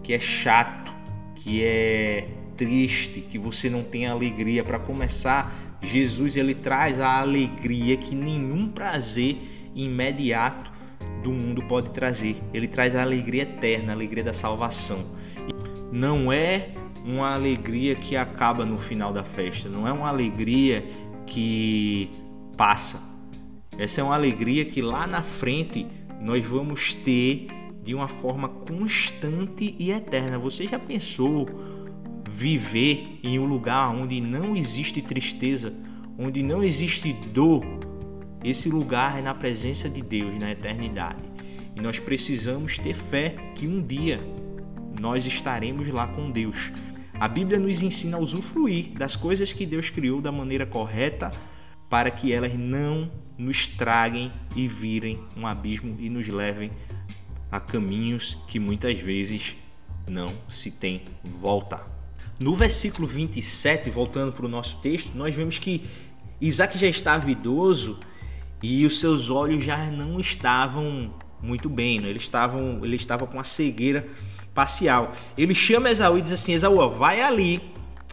que 0.04 0.14
é 0.14 0.20
chato, 0.20 0.94
que 1.36 1.64
é 1.64 2.28
triste, 2.60 3.22
que 3.22 3.40
você 3.40 3.70
não 3.70 3.84
tem 3.86 4.06
alegria. 4.06 4.66
Para 4.66 4.78
começar, 4.78 5.78
Jesus 5.82 6.36
ele 6.36 6.54
traz 6.54 7.00
a 7.00 7.22
alegria 7.22 7.96
que 7.96 8.14
nenhum 8.14 8.68
prazer 8.68 9.38
imediato 9.74 10.70
do 11.24 11.32
mundo 11.32 11.64
pode 11.64 11.92
trazer. 11.92 12.36
Ele 12.54 12.68
traz 12.68 12.98
a 12.98 13.02
alegria 13.02 13.44
eterna, 13.44 13.94
a 13.94 13.96
alegria 13.96 14.26
da 14.26 14.34
salvação. 14.34 15.06
Não 15.90 16.34
é 16.34 16.72
uma 17.06 17.34
alegria 17.34 17.96
que 17.96 18.18
acaba 18.18 18.66
no 18.66 18.78
final 18.78 19.14
da 19.14 19.24
festa, 19.24 19.70
não 19.70 19.88
é 19.88 19.94
uma 19.94 20.10
alegria 20.10 20.86
que 21.26 22.12
passa. 22.58 23.02
Essa 23.78 24.02
é 24.02 24.04
uma 24.04 24.16
alegria 24.16 24.66
que 24.66 24.82
lá 24.82 25.08
na 25.08 25.24
frente 25.24 25.88
nós 26.20 26.46
vamos 26.46 26.94
ter 26.94 27.48
de 27.82 27.96
uma 27.96 28.10
forma 28.10 28.50
constante 28.50 29.74
e 29.80 29.92
eterna. 29.92 30.38
Você 30.38 30.68
já 30.68 30.78
pensou 30.78 31.48
viver 32.40 33.20
em 33.22 33.38
um 33.38 33.44
lugar 33.44 33.94
onde 33.94 34.22
não 34.22 34.56
existe 34.56 35.02
tristeza, 35.02 35.74
onde 36.18 36.42
não 36.42 36.64
existe 36.64 37.12
dor? 37.12 37.66
Esse 38.42 38.70
lugar 38.70 39.20
é 39.20 39.22
na 39.22 39.34
presença 39.34 39.90
de 39.90 40.02
Deus 40.02 40.40
na 40.40 40.50
eternidade. 40.50 41.22
E 41.76 41.82
nós 41.82 42.00
precisamos 42.00 42.78
ter 42.78 42.96
fé 42.96 43.36
que 43.56 43.68
um 43.68 43.86
dia 43.86 44.22
nós 45.02 45.26
estaremos 45.26 45.90
lá 45.90 46.08
com 46.08 46.32
Deus. 46.32 46.72
A 47.20 47.28
Bíblia 47.28 47.60
nos 47.60 47.84
ensina 47.84 48.16
a 48.16 48.22
usufruir 48.22 48.94
das 48.94 49.18
coisas 49.18 49.52
que 49.52 49.66
Deus 49.66 49.90
criou 49.90 50.22
da 50.22 50.32
maneira 50.32 50.66
correta 50.66 51.34
para 51.90 52.10
que 52.10 52.32
elas 52.32 52.58
não 52.58 53.12
nos 53.38 53.68
traguem 53.68 54.32
e 54.56 54.66
virem 54.66 55.20
um 55.36 55.46
abismo 55.46 55.98
e 56.00 56.10
nos 56.10 56.26
levem 56.30 56.72
a 57.52 57.60
caminhos 57.60 58.38
que 58.48 58.60
muitas 58.60 58.98
vezes 58.98 59.58
não 60.08 60.34
se 60.48 60.72
tem 60.72 61.02
volta. 61.22 61.99
No 62.40 62.56
versículo 62.56 63.06
27, 63.06 63.90
voltando 63.90 64.32
para 64.32 64.46
o 64.46 64.50
nosso 64.50 64.78
texto, 64.78 65.14
nós 65.14 65.36
vemos 65.36 65.60
que 65.60 65.84
Isaac 66.40 66.78
já 66.78 66.88
estava 66.88 67.30
idoso 67.30 68.00
e 68.64 68.86
os 68.86 69.00
seus 69.00 69.30
olhos 69.30 69.64
já 69.64 69.92
não 69.92 70.20
estavam 70.20 71.14
muito 71.42 71.70
bem, 71.70 72.00
né? 72.00 72.10
ele, 72.10 72.18
estavam, 72.18 72.80
ele 72.84 72.96
estava 72.96 73.28
com 73.28 73.40
a 73.40 73.44
cegueira 73.44 74.08
parcial. 74.54 75.14
Ele 75.38 75.54
chama 75.54 75.90
Esaú 75.90 76.18
e 76.18 76.22
diz 76.22 76.32
assim: 76.32 76.54
Esaú, 76.54 76.90
vai 76.90 77.22
ali, 77.22 77.62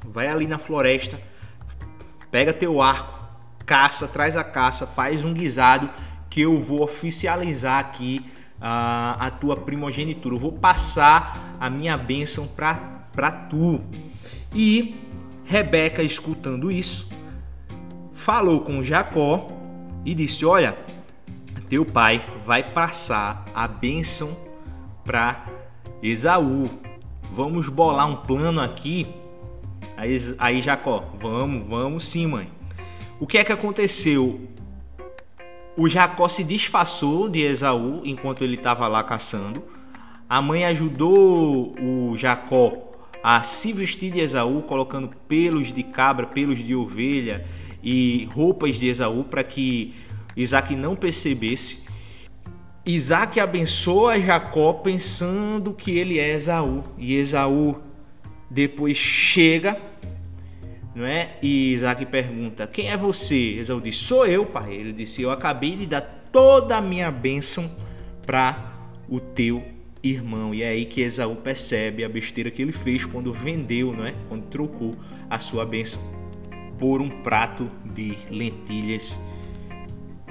vai 0.04 0.28
ali 0.28 0.46
na 0.46 0.58
floresta, 0.58 1.20
pega 2.30 2.52
teu 2.52 2.82
arco, 2.82 3.28
caça, 3.64 4.08
traz 4.08 4.36
a 4.36 4.44
caça, 4.44 4.86
faz 4.86 5.24
um 5.24 5.32
guisado 5.32 5.90
que 6.28 6.40
eu 6.40 6.60
vou 6.60 6.82
oficializar 6.82 7.78
aqui 7.78 8.24
a, 8.60 9.26
a 9.26 9.30
tua 9.30 9.56
primogenitura. 9.56 10.34
Eu 10.34 10.38
vou 10.40 10.52
passar 10.52 11.56
a 11.58 11.70
minha 11.70 11.96
bênção 11.96 12.46
para 12.46 13.30
tu. 13.30 13.80
E 14.54 14.94
Rebeca, 15.44 16.02
escutando 16.02 16.72
isso, 16.72 17.09
falou 18.12 18.61
com 18.61 18.82
Jacó 18.82 19.46
e 20.04 20.14
disse: 20.14 20.44
Olha, 20.44 20.76
teu 21.68 21.85
pai 21.85 22.24
vai 22.44 22.62
passar 22.62 23.44
a 23.54 23.66
bênção 23.66 24.37
para 25.04 25.46
Esaú, 26.02 26.70
vamos 27.32 27.68
bolar 27.68 28.09
um 28.09 28.16
plano 28.16 28.61
aqui. 28.61 29.06
Aí, 29.96 30.18
aí 30.38 30.62
Jacó, 30.62 31.04
vamos, 31.18 31.66
vamos 31.66 32.04
sim, 32.04 32.26
mãe. 32.26 32.50
O 33.18 33.26
que 33.26 33.38
é 33.38 33.44
que 33.44 33.52
aconteceu? 33.52 34.40
O 35.76 35.88
Jacó 35.88 36.28
se 36.28 36.42
disfarçou 36.42 37.28
de 37.28 37.40
Esaú 37.40 38.02
enquanto 38.04 38.42
ele 38.42 38.54
estava 38.54 38.88
lá 38.88 39.02
caçando. 39.02 39.62
A 40.28 40.42
mãe 40.42 40.64
ajudou 40.64 41.74
o 41.80 42.16
Jacó 42.16 42.92
a 43.28 43.42
se 43.42 43.72
vestir 43.72 44.12
de 44.12 44.20
Esaú, 44.20 44.62
colocando 44.62 45.10
pelos 45.26 45.72
de 45.72 45.82
cabra, 45.82 46.28
pelos 46.28 46.60
de 46.60 46.76
ovelha 46.76 47.44
e 47.82 48.28
roupas 48.30 48.78
de 48.78 48.86
Esaú 48.86 49.24
para 49.24 49.42
que 49.42 49.92
Isaac 50.36 50.76
não 50.76 50.94
percebesse. 50.94 51.86
Isaac 52.86 53.40
abençoa 53.40 54.20
Jacó 54.20 54.74
pensando 54.74 55.72
que 55.72 55.90
ele 55.90 56.20
é 56.20 56.36
Esaú. 56.36 56.84
E 56.96 57.16
Esaú 57.16 57.80
depois 58.48 58.96
chega, 58.96 59.76
não 60.94 61.04
é? 61.04 61.32
E 61.42 61.72
Isaac 61.72 62.06
pergunta: 62.06 62.64
Quem 62.68 62.90
é 62.90 62.96
você? 62.96 63.56
Esaú 63.58 63.80
diz: 63.80 63.96
Sou 63.96 64.24
eu, 64.24 64.46
pai. 64.46 64.72
Ele 64.72 64.92
disse: 64.92 65.20
Eu 65.20 65.32
acabei 65.32 65.74
de 65.74 65.86
dar 65.86 66.28
toda 66.30 66.76
a 66.76 66.80
minha 66.80 67.10
bênção 67.10 67.68
para 68.24 68.72
o 69.08 69.18
teu 69.18 69.75
irmão. 70.11 70.55
E 70.55 70.62
é 70.62 70.69
aí 70.69 70.85
que 70.85 71.01
Esaú 71.01 71.37
percebe 71.37 72.05
a 72.05 72.09
besteira 72.09 72.51
que 72.51 72.62
ele 72.62 72.73
fez 72.73 73.05
quando 73.05 73.33
vendeu, 73.33 73.92
não 73.92 74.07
é? 74.07 74.14
Quando 74.29 74.45
trocou 74.47 74.95
a 75.29 75.38
sua 75.38 75.64
bênção 75.64 76.01
por 76.79 77.01
um 77.01 77.09
prato 77.09 77.71
de 77.85 78.16
lentilhas 78.31 79.19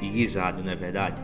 e 0.02 0.10
guisado, 0.10 0.64
não 0.64 0.72
é 0.72 0.76
verdade? 0.76 1.16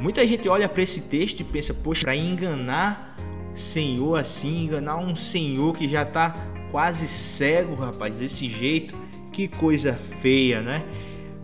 Muita 0.00 0.26
gente 0.26 0.48
olha 0.48 0.68
para 0.68 0.82
esse 0.82 1.02
texto 1.02 1.40
e 1.40 1.44
pensa, 1.44 1.74
poxa, 1.74 2.02
para 2.02 2.16
enganar 2.16 3.16
Senhor 3.54 4.16
assim, 4.16 4.64
enganar 4.64 4.96
um 4.96 5.16
Senhor 5.16 5.76
que 5.76 5.88
já 5.88 6.02
está 6.02 6.34
quase 6.70 7.08
cego, 7.08 7.74
rapaz, 7.74 8.16
desse 8.16 8.48
jeito, 8.48 8.94
que 9.32 9.48
coisa 9.48 9.94
feia, 9.94 10.62
né? 10.62 10.84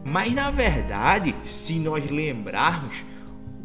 Mas 0.05 0.33
na 0.33 0.51
verdade, 0.51 1.35
se 1.45 1.75
nós 1.79 2.09
lembrarmos, 2.11 3.05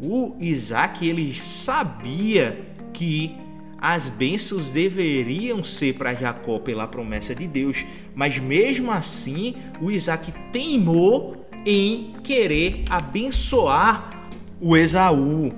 o 0.00 0.36
Isaac 0.40 1.06
ele 1.06 1.34
sabia 1.34 2.66
que 2.92 3.36
as 3.78 4.10
bênçãos 4.10 4.70
deveriam 4.70 5.64
ser 5.64 5.94
para 5.94 6.14
Jacó 6.14 6.58
pela 6.58 6.86
promessa 6.86 7.34
de 7.34 7.46
Deus, 7.46 7.84
mas 8.14 8.38
mesmo 8.38 8.90
assim 8.90 9.54
o 9.80 9.90
Isaac 9.90 10.32
teimou 10.52 11.46
em 11.64 12.14
querer 12.22 12.84
abençoar 12.88 14.28
o 14.60 14.76
Esaú. 14.76 15.52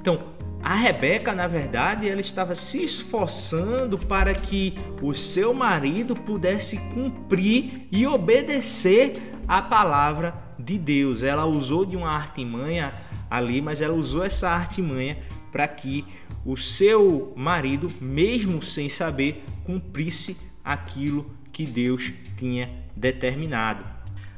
Então, 0.00 0.30
a 0.62 0.74
Rebeca, 0.74 1.32
na 1.32 1.46
verdade, 1.46 2.08
ela 2.08 2.20
estava 2.20 2.54
se 2.54 2.84
esforçando 2.84 3.98
para 3.98 4.34
que 4.34 4.74
o 5.02 5.14
seu 5.14 5.54
marido 5.54 6.14
pudesse 6.14 6.76
cumprir 6.94 7.88
e 7.90 8.06
obedecer 8.06 9.34
a 9.48 9.62
palavra 9.62 10.34
de 10.58 10.78
Deus. 10.78 11.22
Ela 11.22 11.46
usou 11.46 11.84
de 11.84 11.96
uma 11.96 12.10
artimanha 12.10 12.92
ali, 13.30 13.62
mas 13.62 13.80
ela 13.80 13.94
usou 13.94 14.24
essa 14.24 14.50
artimanha 14.50 15.18
para 15.52 15.66
que 15.68 16.04
o 16.44 16.56
seu 16.56 17.32
marido, 17.36 17.92
mesmo 18.00 18.62
sem 18.62 18.88
saber, 18.88 19.44
cumprisse 19.64 20.36
aquilo 20.64 21.30
que 21.52 21.64
Deus 21.64 22.12
tinha 22.36 22.70
determinado. 22.96 23.84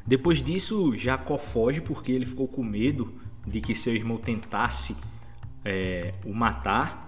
Depois 0.07 0.43
disso, 0.43 0.97
Jacó 0.97 1.39
foge 1.39 1.81
porque 1.81 2.13
ele 2.13 2.27
ficou 2.27 2.49
com 2.49 2.63
medo 2.63 3.15
de 3.47 3.61
que 3.61 3.75
seu 3.75 3.95
irmão 3.95 4.19
tentasse 4.19 4.97
é, 5.65 6.13
o 6.25 6.35
matar. 6.35 7.01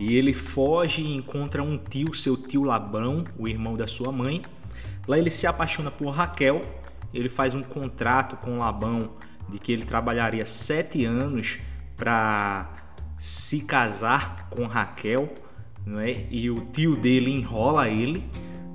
E 0.00 0.14
ele 0.14 0.32
foge 0.32 1.02
e 1.02 1.14
encontra 1.14 1.62
um 1.62 1.76
tio, 1.76 2.14
seu 2.14 2.36
tio 2.36 2.62
Labrão, 2.62 3.24
o 3.36 3.48
irmão 3.48 3.76
da 3.76 3.86
sua 3.86 4.12
mãe. 4.12 4.42
Lá 5.06 5.18
ele 5.18 5.30
se 5.30 5.46
apaixona 5.46 5.90
por 5.90 6.10
Raquel. 6.10 6.62
Ele 7.12 7.28
faz 7.28 7.54
um 7.54 7.62
contrato 7.62 8.36
com 8.36 8.58
Labão 8.58 9.10
de 9.48 9.58
que 9.58 9.72
ele 9.72 9.84
trabalharia 9.84 10.44
sete 10.44 11.04
anos 11.04 11.58
para 11.96 12.70
se 13.18 13.60
casar 13.60 14.48
com 14.50 14.66
Raquel, 14.66 15.32
não 15.84 16.00
é? 16.00 16.26
E 16.30 16.50
o 16.50 16.66
tio 16.66 16.96
dele 16.96 17.30
enrola 17.30 17.88
ele 17.88 18.24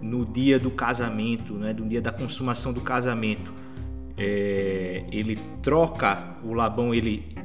no 0.02 0.26
dia 0.26 0.60
do 0.60 0.72
casamento, 0.72 1.54
né? 1.54 1.74
No 1.74 1.88
dia 1.88 2.02
da 2.02 2.12
consumação 2.12 2.74
do 2.74 2.82
casamento. 2.82 3.54
É, 4.18 5.06
ele 5.12 5.38
troca 5.62 6.36
o 6.44 6.54
Labão, 6.54 6.94
ele 6.94 7.36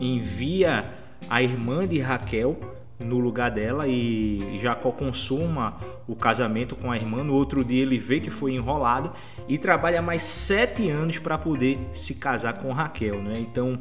envia 0.00 0.92
a 1.28 1.42
irmã 1.42 1.86
de 1.86 1.98
Raquel 2.00 2.58
no 3.04 3.18
lugar 3.18 3.50
dela 3.50 3.86
e 3.86 4.58
Jacó 4.60 4.90
consuma 4.90 5.78
o 6.06 6.14
casamento 6.14 6.76
com 6.76 6.90
a 6.90 6.96
irmã. 6.96 7.22
No 7.22 7.34
outro 7.34 7.64
dia 7.64 7.82
ele 7.82 7.98
vê 7.98 8.20
que 8.20 8.30
foi 8.30 8.52
enrolado 8.52 9.12
e 9.48 9.58
trabalha 9.58 10.00
mais 10.00 10.22
sete 10.22 10.88
anos 10.88 11.18
para 11.18 11.38
poder 11.38 11.78
se 11.92 12.14
casar 12.14 12.54
com 12.54 12.72
Raquel, 12.72 13.22
né? 13.22 13.38
Então 13.38 13.78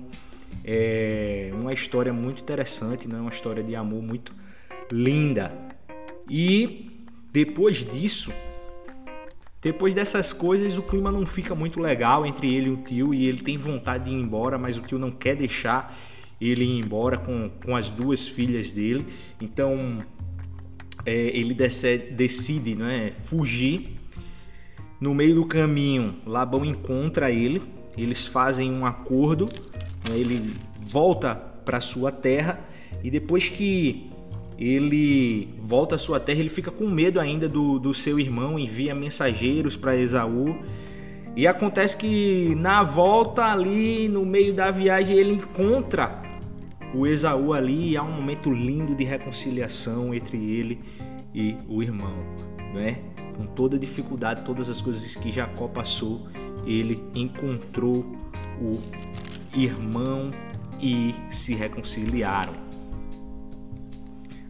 é 0.64 1.52
uma 1.54 1.74
história 1.74 2.14
muito 2.14 2.42
interessante, 2.42 3.08
né? 3.08 3.20
Uma 3.20 3.32
história 3.32 3.64
de 3.64 3.76
amor 3.76 4.02
muito 4.02 4.34
linda. 4.92 5.52
E 6.30 7.08
depois 7.32 7.78
disso, 7.78 8.32
depois 9.62 9.94
dessas 9.94 10.34
coisas, 10.34 10.78
o 10.78 10.84
clima 10.84 11.12
não 11.12 11.26
fica 11.26 11.54
muito 11.54 11.80
legal 11.80 12.26
entre 12.26 12.54
ele 12.54 12.68
e 12.68 12.72
o 12.72 12.78
tio 12.78 13.14
e 13.14 13.28
ele 13.28 13.42
tem 13.42 13.58
vontade 13.58 14.06
de 14.06 14.10
ir 14.10 14.16
embora, 14.16 14.58
mas 14.58 14.78
o 14.78 14.82
tio 14.82 14.98
não 14.98 15.12
quer 15.12 15.36
deixar 15.36 15.96
ele 16.42 16.66
ir 16.66 16.80
embora 16.80 17.18
com, 17.18 17.50
com 17.64 17.76
as 17.76 17.90
duas 17.90 18.28
filhas 18.28 18.72
dele. 18.72 19.06
Então 19.40 20.00
é, 21.06 21.38
ele 21.38 21.54
decide, 21.54 22.12
decide 22.12 22.76
né, 22.76 23.12
fugir. 23.18 23.98
No 25.00 25.14
meio 25.16 25.36
do 25.36 25.46
caminho, 25.46 26.16
Labão 26.26 26.66
encontra 26.66 27.32
ele. 27.32 27.62
Eles 27.98 28.26
fazem 28.26 28.72
um 28.72 28.86
acordo. 28.86 29.46
Né, 30.10 30.18
ele 30.18 30.54
volta 30.80 31.36
para 31.36 31.80
sua 31.80 32.12
terra 32.12 32.60
e 33.04 33.10
depois 33.10 33.48
que 33.48 34.10
ele 34.58 35.50
volta 35.58 35.96
à 35.96 35.98
sua 35.98 36.20
terra, 36.20 36.40
ele 36.40 36.50
fica 36.50 36.70
com 36.70 36.88
medo 36.88 37.20
ainda 37.20 37.50
do, 37.50 37.80
do 37.80 37.94
seu 37.94 38.20
irmão, 38.20 38.60
envia 38.60 38.94
mensageiros 38.94 39.76
para 39.76 39.96
Esaú. 39.96 40.56
E 41.36 41.48
acontece 41.48 41.98
que 41.98 42.54
na 42.56 42.84
volta 42.84 43.46
ali, 43.46 44.08
no 44.08 44.26
meio 44.26 44.54
da 44.54 44.70
viagem, 44.70 45.18
ele 45.18 45.34
encontra 45.34 46.21
o 46.94 47.08
Esaú 47.08 47.54
ali 47.54 47.96
há 47.96 48.04
um 48.04 48.12
momento 48.12 48.52
lindo 48.52 48.94
de 48.96 49.04
reconciliação 49.04 50.14
entre 50.14 50.38
ele 50.38 50.82
e 51.34 51.56
o 51.68 51.82
irmão, 51.82 52.18
né? 52.74 53.00
Com 53.38 53.46
toda 53.46 53.78
a 53.78 53.80
dificuldade, 53.80 54.44
todas 54.44 54.70
as 54.70 54.82
coisas 54.82 55.16
que 55.16 55.32
Jacó 55.32 55.68
passou, 55.68 56.28
ele 56.66 57.04
encontrou 57.16 58.06
o 58.60 58.80
irmão 59.56 60.32
e 60.80 61.16
se 61.30 61.56
reconciliaram. 61.56 62.54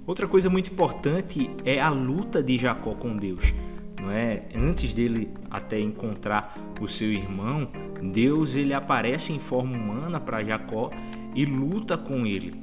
Outra 0.06 0.28
coisa 0.28 0.50
muito 0.50 0.72
importante 0.72 1.50
é 1.64 1.80
a 1.80 1.90
luta 1.90 2.42
de 2.42 2.58
Jacó 2.58 2.96
com 2.96 3.16
Deus. 3.16 3.54
Não 4.02 4.10
é? 4.10 4.46
Antes 4.56 4.94
dele 4.94 5.32
até 5.50 5.80
encontrar 5.80 6.58
o 6.82 6.88
seu 6.88 7.12
irmão, 7.12 7.70
Deus 8.02 8.56
ele 8.56 8.74
aparece 8.74 9.32
em 9.32 9.38
forma 9.38 9.78
humana 9.78 10.20
para 10.20 10.44
Jacó 10.44 10.90
e 11.36 11.46
luta 11.46 11.98
com 11.98 12.26
ele. 12.26 12.62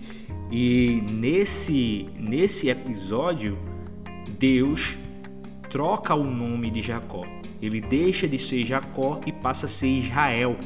E 0.51 1.03
nesse, 1.11 2.09
nesse 2.19 2.69
episódio, 2.69 3.59
Deus 4.39 4.97
troca 5.69 6.15
o 6.15 6.25
nome 6.25 6.71
de 6.71 6.83
Jacó. 6.83 7.25
Ele 7.61 7.81
deixa 7.81 8.27
de 8.27 8.39
ser 8.39 8.65
Jacó 8.65 9.21
e 9.27 9.33
passa 9.33 9.67
a 9.67 9.69
ser 9.69 9.89
Israel, 9.89 10.57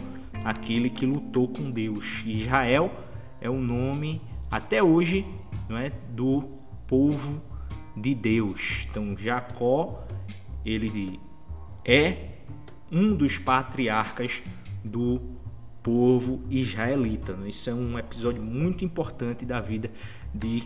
aquele 0.45 0.91
que 0.91 1.07
lutou 1.07 1.49
com 1.49 1.71
Deus. 1.71 2.23
Israel 2.27 2.93
é 3.41 3.49
o 3.49 3.59
nome 3.59 4.21
até 4.51 4.83
hoje, 4.83 5.25
não 5.69 5.77
é, 5.77 5.91
do 6.11 6.45
povo 6.87 7.43
de 7.97 8.15
Deus. 8.15 8.87
Então 8.91 9.17
Jacó 9.17 10.05
ele 10.65 11.19
é 11.85 12.29
um 12.91 13.15
dos 13.15 13.39
patriarcas 13.39 14.43
do 14.85 15.21
povo 15.83 16.43
israelita. 16.51 17.35
Né? 17.35 17.49
Isso 17.49 17.69
é 17.69 17.75
um 17.75 17.99
episódio 17.99 18.43
muito 18.43 18.85
importante 18.85 19.45
da 19.45 19.61
vida 19.61 19.91
de 20.35 20.63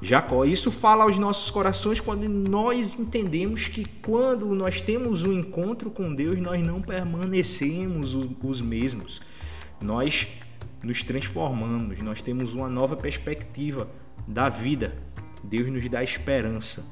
Jacó. 0.00 0.44
Isso 0.44 0.70
fala 0.70 1.04
aos 1.04 1.18
nossos 1.18 1.50
corações 1.50 2.00
quando 2.00 2.28
nós 2.28 2.98
entendemos 2.98 3.68
que 3.68 3.84
quando 4.02 4.46
nós 4.54 4.80
temos 4.80 5.24
um 5.24 5.32
encontro 5.32 5.90
com 5.90 6.14
Deus, 6.14 6.38
nós 6.38 6.62
não 6.62 6.80
permanecemos 6.80 8.14
os 8.14 8.60
mesmos. 8.60 9.20
Nós 9.80 10.28
nos 10.82 11.02
transformamos, 11.02 12.00
nós 12.00 12.22
temos 12.22 12.52
uma 12.52 12.68
nova 12.68 12.96
perspectiva 12.96 13.88
da 14.26 14.48
vida. 14.48 14.96
Deus 15.42 15.68
nos 15.68 15.88
dá 15.88 16.02
esperança. 16.02 16.86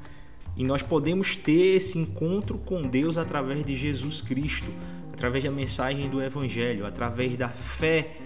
E 0.55 0.63
nós 0.63 0.81
podemos 0.81 1.35
ter 1.35 1.75
esse 1.75 1.99
encontro 1.99 2.57
com 2.57 2.81
Deus 2.81 3.15
através 3.15 3.63
de 3.63 3.75
Jesus 3.75 4.21
Cristo, 4.21 4.71
através 5.17 5.43
da 5.43 5.49
mensagem 5.49 6.07
do 6.07 6.21
Evangelho, 6.21 6.85
através 6.85 7.35
da 7.35 7.49
fé 7.49 8.17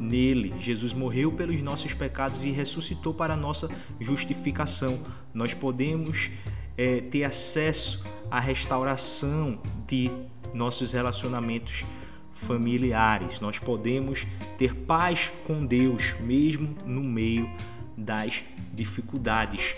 nele. 0.00 0.54
Jesus 0.58 0.94
morreu 0.94 1.30
pelos 1.30 1.60
nossos 1.60 1.92
pecados 1.92 2.42
e 2.42 2.50
ressuscitou 2.50 3.12
para 3.12 3.34
a 3.34 3.36
nossa 3.36 3.68
justificação. 4.00 4.98
Nós 5.34 5.52
podemos 5.52 6.30
é, 6.74 7.02
ter 7.02 7.24
acesso 7.24 8.02
à 8.30 8.40
restauração 8.40 9.60
de 9.86 10.10
nossos 10.54 10.94
relacionamentos 10.94 11.84
familiares. 12.32 13.40
Nós 13.40 13.58
podemos 13.58 14.26
ter 14.56 14.74
paz 14.74 15.30
com 15.46 15.66
Deus 15.66 16.14
mesmo 16.18 16.74
no 16.86 17.02
meio 17.02 17.46
das 17.94 18.42
dificuldades. 18.72 19.76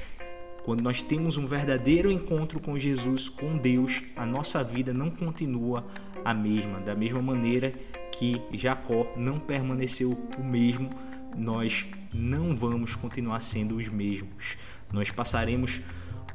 Quando 0.62 0.82
nós 0.82 1.02
temos 1.02 1.36
um 1.36 1.46
verdadeiro 1.46 2.12
encontro 2.12 2.60
com 2.60 2.78
Jesus, 2.78 3.28
com 3.28 3.56
Deus, 3.56 4.02
a 4.14 4.24
nossa 4.24 4.62
vida 4.62 4.92
não 4.92 5.10
continua 5.10 5.84
a 6.24 6.34
mesma. 6.34 6.80
Da 6.80 6.94
mesma 6.94 7.20
maneira 7.20 7.72
que 8.12 8.40
Jacó 8.52 9.06
não 9.16 9.38
permaneceu 9.38 10.12
o 10.38 10.42
mesmo, 10.42 10.90
nós 11.36 11.86
não 12.12 12.54
vamos 12.54 12.94
continuar 12.94 13.40
sendo 13.40 13.76
os 13.76 13.88
mesmos. 13.88 14.56
Nós 14.92 15.10
passaremos 15.10 15.80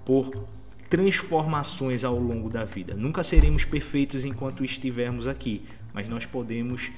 por 0.06 0.48
transformações 0.90 2.04
ao 2.04 2.18
longo 2.18 2.50
da 2.50 2.64
vida. 2.64 2.94
Nunca 2.94 3.24
seremos 3.24 3.66
perfeitos 3.66 4.24
enquanto 4.24 4.64
estivermos 4.64 5.28
aqui, 5.28 5.64
mas 5.94 6.08
nós 6.08 6.26
podemos 6.26 6.92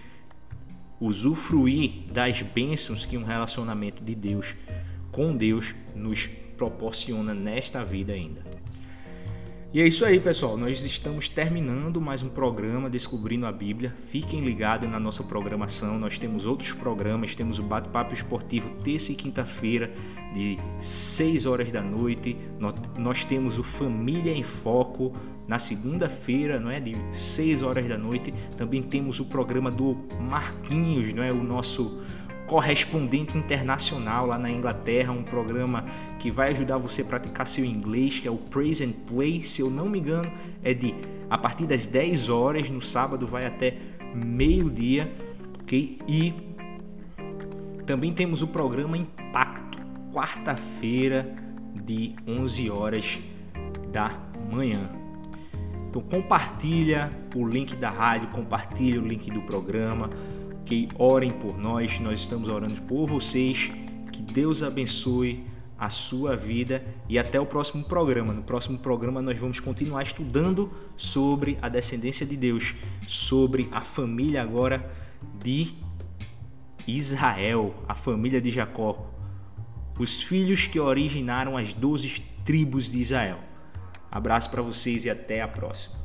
usufruir 1.00 2.04
das 2.12 2.41
bênçãos 2.41 3.06
que 3.06 3.17
um 3.17 3.23
relacionamento 3.23 4.04
de 4.04 4.15
Deus 4.15 4.56
com 5.12 5.36
Deus 5.36 5.73
nos 5.95 6.28
proporciona 6.58 7.34
nesta 7.34 7.84
vida 7.84 8.13
ainda. 8.13 8.43
E 9.73 9.82
é 9.82 9.86
isso 9.86 10.06
aí, 10.06 10.17
pessoal. 10.17 10.56
Nós 10.56 10.82
estamos 10.86 11.27
terminando 11.27 11.99
mais 11.99 12.23
um 12.23 12.30
programa 12.30 12.89
Descobrindo 12.89 13.45
a 13.45 13.51
Bíblia. 13.51 13.93
Fiquem 14.10 14.39
ligados 14.39 14.89
na 14.89 14.97
nossa 14.97 15.21
programação. 15.25 15.99
Nós 15.99 16.17
temos 16.17 16.45
outros 16.45 16.71
programas. 16.71 17.36
Temos 17.36 17.60
o 17.60 17.63
Bate-Papo 17.63 18.13
Esportivo 18.13 18.69
terça 18.82 19.12
e 19.12 19.15
quinta-feira, 19.15 19.91
de 20.34 20.58
6 20.80 21.45
horas 21.45 21.69
da 21.69 21.82
noite. 21.82 22.38
Nós 22.97 23.25
temos 23.25 23.60
o 23.60 23.63
Família 23.63 24.32
em 24.32 24.41
Foco 24.41 25.12
na 25.45 25.60
segunda-feira, 25.60 26.62
não 26.62 26.71
é, 26.71 26.80
de 26.80 26.95
6 27.12 27.62
horas 27.62 27.86
da 27.89 27.97
noite. 27.97 28.34
Também 28.56 28.82
temos 28.82 29.19
o 29.19 29.25
programa 29.25 29.69
do 29.69 29.97
Marquinhos, 30.17 31.13
não 31.13 31.21
é, 31.21 31.32
o 31.32 31.43
nosso 31.43 32.01
correspondente 32.47 33.38
internacional 33.38 34.25
lá 34.25 34.38
na 34.38 34.49
Inglaterra, 34.49 35.12
um 35.12 35.23
programa 35.23 35.86
que 36.17 36.31
vai 36.31 36.49
ajudar 36.51 36.77
você 36.77 37.01
a 37.01 37.05
praticar 37.05 37.45
seu 37.45 37.65
inglês, 37.65 38.19
que 38.19 38.27
é 38.27 38.31
o 38.31 38.38
Praise 38.38 38.83
and 38.83 38.93
Play, 39.05 39.43
se 39.43 39.62
eu 39.62 39.69
não 39.69 39.88
me 39.89 39.99
engano, 39.99 40.31
é 40.63 40.73
de 40.73 40.95
a 41.29 41.38
partir 41.38 41.65
das 41.65 41.86
10 41.86 42.29
horas 42.29 42.69
no 42.69 42.81
sábado 42.81 43.27
vai 43.27 43.45
até 43.45 43.77
meio-dia, 44.15 45.13
OK? 45.62 45.99
E 46.07 46.33
também 47.86 48.13
temos 48.13 48.41
o 48.41 48.47
programa 48.47 48.97
Impacto 48.97 49.77
quarta-feira 50.13 51.36
de 51.83 52.15
11 52.27 52.69
horas 52.71 53.19
da 53.91 54.12
manhã. 54.51 54.89
Então 55.89 56.01
compartilha 56.01 57.12
o 57.36 57.47
link 57.47 57.75
da 57.75 57.89
rádio, 57.89 58.29
compartilha 58.29 59.01
o 59.01 59.05
link 59.05 59.29
do 59.29 59.41
programa, 59.41 60.10
que 60.67 60.89
orem 60.99 61.32
por 61.32 61.58
nós, 61.58 61.97
nós 62.01 62.19
estamos 62.19 62.49
orando 62.49 62.82
por 62.82 63.08
vocês, 63.08 63.71
que 64.12 64.21
Deus 64.21 64.62
abençoe 64.62 65.45
a 65.80 65.89
sua 65.89 66.36
vida 66.36 66.84
e 67.08 67.17
até 67.17 67.39
o 67.39 67.45
próximo 67.45 67.86
programa. 67.86 68.34
No 68.34 68.43
próximo 68.43 68.77
programa 68.77 69.21
nós 69.21 69.39
vamos 69.39 69.62
continuar 69.62 70.03
estudando 70.03 70.69
sobre 70.97 71.58
a 71.62 71.69
descendência 71.69 72.25
de 72.25 72.36
Deus, 72.36 72.75
sobre 73.08 73.69
a 73.71 73.80
família 73.80 74.41
agora 74.41 74.91
de 75.41 75.73
Israel, 76.86 77.73
a 77.88 77.95
família 77.95 78.41
de 78.41 78.51
Jacó, 78.51 79.10
os 79.97 80.21
filhos 80.21 80.67
que 80.67 80.82
originaram 80.82 81.56
as 81.56 81.73
doze 81.73 82.21
tribos 82.43 82.91
de 82.91 82.99
Israel. 82.99 83.39
Abraço 84.12 84.49
para 84.49 84.62
vocês 84.62 85.06
e 85.06 85.10
até 85.10 85.41
a 85.41 85.47
próxima. 85.47 85.96